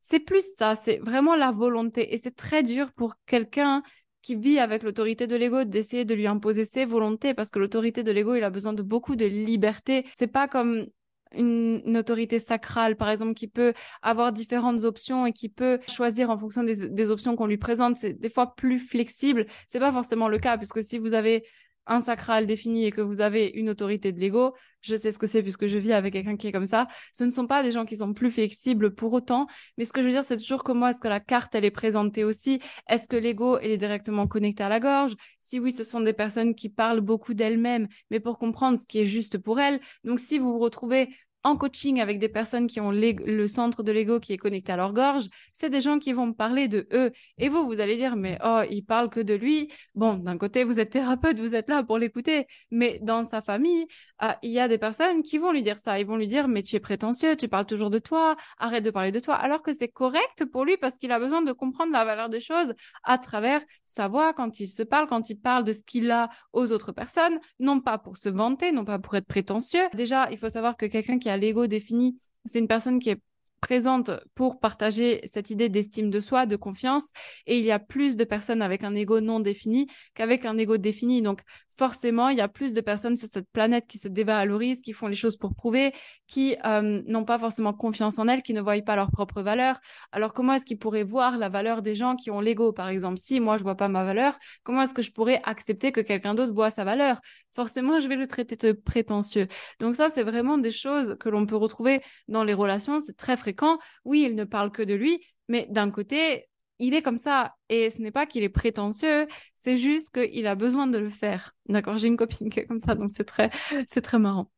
C'est 0.00 0.20
plus 0.20 0.44
ça, 0.56 0.76
c'est 0.76 0.98
vraiment 0.98 1.36
la 1.36 1.50
volonté. 1.50 2.12
Et 2.12 2.16
c'est 2.16 2.34
très 2.34 2.62
dur 2.62 2.92
pour 2.92 3.14
quelqu'un 3.26 3.82
qui 4.22 4.36
vit 4.36 4.58
avec 4.58 4.82
l'autorité 4.82 5.26
de 5.26 5.36
l'ego 5.36 5.64
d'essayer 5.64 6.04
de 6.04 6.14
lui 6.14 6.26
imposer 6.26 6.64
ses 6.64 6.84
volontés 6.84 7.34
parce 7.34 7.50
que 7.50 7.58
l'autorité 7.58 8.02
de 8.02 8.12
l'ego, 8.12 8.34
il 8.34 8.44
a 8.44 8.50
besoin 8.50 8.72
de 8.72 8.82
beaucoup 8.82 9.16
de 9.16 9.26
liberté. 9.26 10.06
C'est 10.16 10.26
pas 10.26 10.48
comme 10.48 10.86
une, 11.32 11.96
autorité 11.96 12.38
sacrale, 12.38 12.96
par 12.96 13.08
exemple, 13.10 13.34
qui 13.34 13.46
peut 13.46 13.72
avoir 14.02 14.32
différentes 14.32 14.84
options 14.84 15.26
et 15.26 15.32
qui 15.32 15.48
peut 15.48 15.78
choisir 15.88 16.30
en 16.30 16.36
fonction 16.36 16.64
des, 16.64 16.88
des 16.88 17.10
options 17.10 17.36
qu'on 17.36 17.46
lui 17.46 17.58
présente. 17.58 17.96
C'est 17.96 18.14
des 18.14 18.30
fois 18.30 18.54
plus 18.54 18.78
flexible. 18.78 19.46
C'est 19.68 19.78
pas 19.78 19.92
forcément 19.92 20.28
le 20.28 20.38
cas 20.38 20.56
puisque 20.58 20.82
si 20.82 20.98
vous 20.98 21.14
avez 21.14 21.44
un 21.86 22.00
sacral 22.00 22.46
défini 22.46 22.84
et 22.84 22.92
que 22.92 23.00
vous 23.00 23.20
avez 23.20 23.48
une 23.54 23.68
autorité 23.68 24.12
de 24.12 24.20
l'ego, 24.20 24.54
je 24.80 24.96
sais 24.96 25.12
ce 25.12 25.18
que 25.18 25.26
c'est 25.26 25.42
puisque 25.42 25.66
je 25.66 25.78
vis 25.78 25.92
avec 25.92 26.12
quelqu'un 26.12 26.36
qui 26.36 26.46
est 26.48 26.52
comme 26.52 26.66
ça, 26.66 26.86
ce 27.12 27.24
ne 27.24 27.30
sont 27.30 27.46
pas 27.46 27.62
des 27.62 27.72
gens 27.72 27.84
qui 27.84 27.96
sont 27.96 28.14
plus 28.14 28.30
flexibles 28.30 28.94
pour 28.94 29.12
autant, 29.12 29.46
mais 29.76 29.84
ce 29.84 29.92
que 29.92 30.00
je 30.02 30.06
veux 30.06 30.12
dire, 30.12 30.24
c'est 30.24 30.36
toujours 30.36 30.62
comment 30.62 30.88
est-ce 30.88 31.00
que 31.00 31.08
la 31.08 31.20
carte, 31.20 31.54
elle 31.54 31.64
est 31.64 31.70
présentée 31.70 32.24
aussi, 32.24 32.60
est-ce 32.88 33.08
que 33.08 33.16
l'ego, 33.16 33.58
elle 33.58 33.70
est 33.72 33.78
directement 33.78 34.26
connecté 34.26 34.62
à 34.62 34.68
la 34.68 34.80
gorge, 34.80 35.14
si 35.38 35.58
oui, 35.58 35.72
ce 35.72 35.84
sont 35.84 36.00
des 36.00 36.12
personnes 36.12 36.54
qui 36.54 36.68
parlent 36.68 37.00
beaucoup 37.00 37.34
d'elles-mêmes, 37.34 37.88
mais 38.10 38.20
pour 38.20 38.38
comprendre 38.38 38.78
ce 38.78 38.86
qui 38.86 39.00
est 39.00 39.06
juste 39.06 39.38
pour 39.38 39.60
elles, 39.60 39.80
donc 40.04 40.20
si 40.20 40.38
vous 40.38 40.52
vous 40.52 40.58
retrouvez 40.58 41.08
en 41.42 41.56
coaching 41.56 42.00
avec 42.00 42.18
des 42.18 42.28
personnes 42.28 42.66
qui 42.66 42.80
ont 42.80 42.90
le 42.90 43.46
centre 43.46 43.82
de 43.82 43.92
l'ego 43.92 44.20
qui 44.20 44.32
est 44.32 44.36
connecté 44.36 44.72
à 44.72 44.76
leur 44.76 44.92
gorge, 44.92 45.24
c'est 45.52 45.70
des 45.70 45.80
gens 45.80 45.98
qui 45.98 46.12
vont 46.12 46.26
me 46.26 46.32
parler 46.32 46.68
de 46.68 46.86
eux. 46.92 47.12
Et 47.38 47.48
vous, 47.48 47.66
vous 47.66 47.80
allez 47.80 47.96
dire, 47.96 48.16
mais 48.16 48.38
oh, 48.44 48.60
il 48.70 48.82
parle 48.82 49.08
que 49.08 49.20
de 49.20 49.34
lui. 49.34 49.72
Bon, 49.94 50.14
d'un 50.14 50.36
côté, 50.36 50.64
vous 50.64 50.80
êtes 50.80 50.90
thérapeute, 50.90 51.38
vous 51.38 51.54
êtes 51.54 51.68
là 51.68 51.82
pour 51.82 51.98
l'écouter. 51.98 52.46
Mais 52.70 52.98
dans 53.02 53.24
sa 53.24 53.40
famille, 53.40 53.86
ah, 54.18 54.38
il 54.42 54.50
y 54.50 54.60
a 54.60 54.68
des 54.68 54.78
personnes 54.78 55.22
qui 55.22 55.38
vont 55.38 55.52
lui 55.52 55.62
dire 55.62 55.78
ça. 55.78 55.98
Ils 55.98 56.06
vont 56.06 56.16
lui 56.16 56.28
dire, 56.28 56.46
mais 56.48 56.62
tu 56.62 56.76
es 56.76 56.80
prétentieux, 56.80 57.36
tu 57.36 57.48
parles 57.48 57.66
toujours 57.66 57.90
de 57.90 57.98
toi, 57.98 58.36
arrête 58.58 58.84
de 58.84 58.90
parler 58.90 59.12
de 59.12 59.20
toi. 59.20 59.34
Alors 59.34 59.62
que 59.62 59.72
c'est 59.72 59.88
correct 59.88 60.44
pour 60.52 60.64
lui 60.64 60.76
parce 60.76 60.98
qu'il 60.98 61.12
a 61.12 61.18
besoin 61.18 61.42
de 61.42 61.52
comprendre 61.52 61.92
la 61.92 62.04
valeur 62.04 62.28
des 62.28 62.40
choses 62.40 62.74
à 63.04 63.18
travers 63.18 63.62
sa 63.86 64.08
voix 64.08 64.34
quand 64.34 64.60
il 64.60 64.68
se 64.68 64.82
parle, 64.82 65.06
quand 65.08 65.30
il 65.30 65.36
parle 65.36 65.64
de 65.64 65.72
ce 65.72 65.82
qu'il 65.82 66.10
a 66.10 66.28
aux 66.52 66.70
autres 66.72 66.92
personnes, 66.92 67.40
non 67.58 67.80
pas 67.80 67.98
pour 67.98 68.18
se 68.18 68.28
vanter, 68.28 68.72
non 68.72 68.84
pas 68.84 68.98
pour 68.98 69.14
être 69.16 69.26
prétentieux. 69.26 69.84
Déjà, 69.94 70.30
il 70.30 70.36
faut 70.36 70.48
savoir 70.48 70.76
que 70.76 70.86
quelqu'un 70.86 71.18
qui 71.18 71.29
l'ego 71.36 71.66
défini, 71.66 72.18
c'est 72.44 72.58
une 72.58 72.68
personne 72.68 72.98
qui 72.98 73.10
est 73.10 73.20
présente 73.60 74.10
pour 74.34 74.58
partager 74.58 75.20
cette 75.24 75.50
idée 75.50 75.68
d'estime 75.68 76.10
de 76.10 76.20
soi, 76.20 76.46
de 76.46 76.56
confiance. 76.56 77.10
Et 77.46 77.58
il 77.58 77.64
y 77.64 77.70
a 77.70 77.78
plus 77.78 78.16
de 78.16 78.24
personnes 78.24 78.62
avec 78.62 78.82
un 78.84 78.94
ego 78.94 79.20
non 79.20 79.40
défini 79.40 79.86
qu'avec 80.14 80.44
un 80.44 80.58
ego 80.58 80.78
défini. 80.78 81.22
Donc, 81.22 81.42
forcément, 81.80 82.28
il 82.28 82.36
y 82.36 82.42
a 82.42 82.48
plus 82.48 82.74
de 82.74 82.82
personnes 82.82 83.16
sur 83.16 83.26
cette 83.26 83.48
planète 83.54 83.86
qui 83.86 83.96
se 83.96 84.06
dévalorisent, 84.06 84.82
qui 84.82 84.92
font 84.92 85.06
les 85.06 85.14
choses 85.14 85.38
pour 85.38 85.54
prouver, 85.54 85.94
qui 86.26 86.54
euh, 86.66 87.00
n'ont 87.06 87.24
pas 87.24 87.38
forcément 87.38 87.72
confiance 87.72 88.18
en 88.18 88.28
elles, 88.28 88.42
qui 88.42 88.52
ne 88.52 88.60
voient 88.60 88.82
pas 88.82 88.96
leur 88.96 89.10
propre 89.10 89.40
valeur. 89.40 89.80
Alors, 90.12 90.34
comment 90.34 90.52
est-ce 90.52 90.66
qu'ils 90.66 90.78
pourraient 90.78 91.04
voir 91.04 91.38
la 91.38 91.48
valeur 91.48 91.80
des 91.80 91.94
gens 91.94 92.16
qui 92.16 92.30
ont 92.30 92.42
l'ego, 92.42 92.74
par 92.74 92.90
exemple? 92.90 93.16
Si 93.16 93.40
moi, 93.40 93.56
je 93.56 93.62
vois 93.62 93.76
pas 93.76 93.88
ma 93.88 94.04
valeur, 94.04 94.38
comment 94.62 94.82
est-ce 94.82 94.92
que 94.92 95.00
je 95.00 95.10
pourrais 95.10 95.40
accepter 95.44 95.90
que 95.90 96.02
quelqu'un 96.02 96.34
d'autre 96.34 96.52
voit 96.52 96.68
sa 96.68 96.84
valeur? 96.84 97.18
Forcément, 97.54 97.98
je 97.98 98.08
vais 98.08 98.16
le 98.16 98.26
traiter 98.26 98.56
de 98.56 98.72
prétentieux. 98.72 99.48
Donc 99.78 99.96
ça, 99.96 100.10
c'est 100.10 100.22
vraiment 100.22 100.58
des 100.58 100.72
choses 100.72 101.16
que 101.18 101.30
l'on 101.30 101.46
peut 101.46 101.56
retrouver 101.56 102.02
dans 102.28 102.44
les 102.44 102.52
relations. 102.52 103.00
C'est 103.00 103.16
très 103.16 103.38
fréquent. 103.38 103.78
Oui, 104.04 104.26
il 104.28 104.36
ne 104.36 104.44
parle 104.44 104.70
que 104.70 104.82
de 104.82 104.92
lui, 104.92 105.18
mais 105.48 105.66
d'un 105.70 105.90
côté, 105.90 106.50
il 106.80 106.94
est 106.94 107.02
comme 107.02 107.18
ça. 107.18 107.54
Et 107.68 107.90
ce 107.90 108.02
n'est 108.02 108.10
pas 108.10 108.26
qu'il 108.26 108.42
est 108.42 108.48
prétentieux, 108.48 109.28
c'est 109.54 109.76
juste 109.76 110.12
qu'il 110.12 110.46
a 110.46 110.54
besoin 110.56 110.86
de 110.88 110.98
le 110.98 111.08
faire. 111.08 111.54
D'accord 111.68 111.98
J'ai 111.98 112.08
une 112.08 112.16
copine 112.16 112.50
qui 112.50 112.60
est 112.60 112.64
comme 112.64 112.78
ça, 112.78 112.94
donc 112.96 113.10
c'est 113.10 113.24
très, 113.24 113.50
c'est 113.86 114.02
très 114.02 114.18
marrant. 114.18 114.50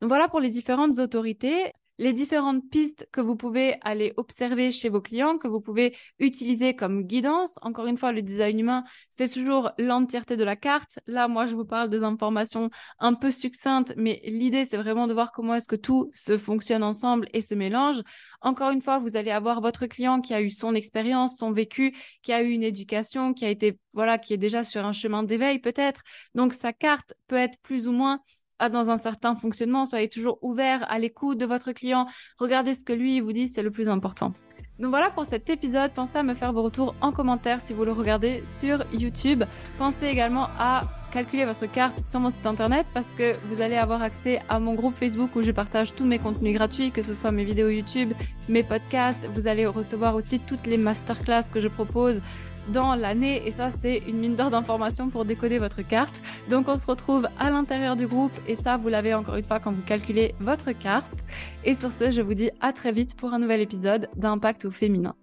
Donc 0.00 0.08
voilà 0.08 0.28
pour 0.28 0.40
les 0.40 0.48
différentes 0.50 0.98
autorités 0.98 1.72
les 2.00 2.14
différentes 2.14 2.62
pistes 2.70 3.06
que 3.12 3.20
vous 3.20 3.36
pouvez 3.36 3.76
aller 3.82 4.14
observer 4.16 4.72
chez 4.72 4.88
vos 4.88 5.02
clients, 5.02 5.36
que 5.36 5.48
vous 5.48 5.60
pouvez 5.60 5.94
utiliser 6.18 6.74
comme 6.74 7.02
guidance. 7.02 7.58
Encore 7.60 7.86
une 7.86 7.98
fois, 7.98 8.10
le 8.10 8.22
design 8.22 8.58
humain, 8.58 8.84
c'est 9.10 9.28
toujours 9.28 9.70
l'entièreté 9.78 10.38
de 10.38 10.42
la 10.42 10.56
carte. 10.56 10.98
Là, 11.06 11.28
moi, 11.28 11.44
je 11.44 11.54
vous 11.54 11.66
parle 11.66 11.90
des 11.90 12.02
informations 12.02 12.70
un 13.00 13.12
peu 13.12 13.30
succinctes, 13.30 13.92
mais 13.98 14.22
l'idée, 14.24 14.64
c'est 14.64 14.78
vraiment 14.78 15.08
de 15.08 15.12
voir 15.12 15.30
comment 15.30 15.54
est-ce 15.54 15.68
que 15.68 15.76
tout 15.76 16.08
se 16.14 16.38
fonctionne 16.38 16.82
ensemble 16.82 17.28
et 17.34 17.42
se 17.42 17.54
mélange. 17.54 18.00
Encore 18.40 18.70
une 18.70 18.80
fois, 18.80 18.96
vous 18.96 19.18
allez 19.18 19.30
avoir 19.30 19.60
votre 19.60 19.84
client 19.84 20.22
qui 20.22 20.32
a 20.32 20.40
eu 20.40 20.48
son 20.48 20.74
expérience, 20.74 21.36
son 21.36 21.52
vécu, 21.52 21.94
qui 22.22 22.32
a 22.32 22.42
eu 22.42 22.48
une 22.48 22.62
éducation, 22.62 23.34
qui 23.34 23.44
a 23.44 23.50
été, 23.50 23.78
voilà, 23.92 24.16
qui 24.16 24.32
est 24.32 24.38
déjà 24.38 24.64
sur 24.64 24.86
un 24.86 24.92
chemin 24.92 25.22
d'éveil 25.22 25.58
peut-être. 25.58 26.00
Donc, 26.34 26.54
sa 26.54 26.72
carte 26.72 27.12
peut 27.28 27.36
être 27.36 27.58
plus 27.60 27.86
ou 27.86 27.92
moins 27.92 28.20
dans 28.68 28.90
un 28.90 28.98
certain 28.98 29.34
fonctionnement. 29.34 29.86
Soyez 29.86 30.08
toujours 30.08 30.38
ouvert 30.42 30.84
à 30.90 30.98
l'écoute 30.98 31.38
de 31.38 31.46
votre 31.46 31.72
client. 31.72 32.06
Regardez 32.38 32.74
ce 32.74 32.84
que 32.84 32.92
lui 32.92 33.20
vous 33.20 33.32
dit, 33.32 33.48
c'est 33.48 33.62
le 33.62 33.70
plus 33.70 33.88
important. 33.88 34.32
Donc 34.78 34.90
voilà 34.90 35.10
pour 35.10 35.26
cet 35.26 35.50
épisode. 35.50 35.92
Pensez 35.92 36.18
à 36.18 36.22
me 36.22 36.34
faire 36.34 36.52
vos 36.52 36.62
retours 36.62 36.94
en 37.02 37.12
commentaire 37.12 37.60
si 37.60 37.74
vous 37.74 37.84
le 37.84 37.92
regardez 37.92 38.42
sur 38.46 38.82
YouTube. 38.94 39.44
Pensez 39.78 40.06
également 40.06 40.46
à 40.58 40.84
calculer 41.12 41.44
votre 41.44 41.66
carte 41.66 42.06
sur 42.06 42.20
mon 42.20 42.30
site 42.30 42.46
internet 42.46 42.86
parce 42.94 43.08
que 43.08 43.34
vous 43.48 43.60
allez 43.60 43.76
avoir 43.76 44.00
accès 44.00 44.40
à 44.48 44.58
mon 44.58 44.74
groupe 44.74 44.94
Facebook 44.96 45.36
où 45.36 45.42
je 45.42 45.50
partage 45.50 45.94
tous 45.94 46.04
mes 46.04 46.18
contenus 46.18 46.54
gratuits, 46.54 46.92
que 46.92 47.02
ce 47.02 47.14
soit 47.14 47.30
mes 47.30 47.44
vidéos 47.44 47.68
YouTube, 47.68 48.12
mes 48.48 48.62
podcasts. 48.62 49.28
Vous 49.34 49.48
allez 49.48 49.66
recevoir 49.66 50.14
aussi 50.14 50.38
toutes 50.38 50.66
les 50.66 50.78
masterclass 50.78 51.50
que 51.52 51.60
je 51.60 51.68
propose 51.68 52.22
dans 52.68 52.94
l'année 52.94 53.46
et 53.46 53.50
ça 53.50 53.70
c'est 53.70 54.02
une 54.08 54.18
mine 54.18 54.36
d'or 54.36 54.50
d'informations 54.50 55.08
pour 55.08 55.24
décoder 55.24 55.58
votre 55.58 55.82
carte. 55.82 56.22
Donc 56.48 56.68
on 56.68 56.78
se 56.78 56.86
retrouve 56.86 57.28
à 57.38 57.50
l'intérieur 57.50 57.96
du 57.96 58.06
groupe 58.06 58.32
et 58.46 58.54
ça 58.54 58.76
vous 58.76 58.88
l'avez 58.88 59.14
encore 59.14 59.36
une 59.36 59.44
fois 59.44 59.60
quand 59.60 59.72
vous 59.72 59.82
calculez 59.82 60.34
votre 60.40 60.72
carte. 60.72 61.24
Et 61.64 61.74
sur 61.74 61.90
ce, 61.90 62.10
je 62.10 62.22
vous 62.22 62.34
dis 62.34 62.50
à 62.60 62.72
très 62.72 62.92
vite 62.92 63.16
pour 63.16 63.32
un 63.32 63.38
nouvel 63.38 63.60
épisode 63.60 64.08
d'Impact 64.16 64.64
au 64.64 64.70
féminin. 64.70 65.14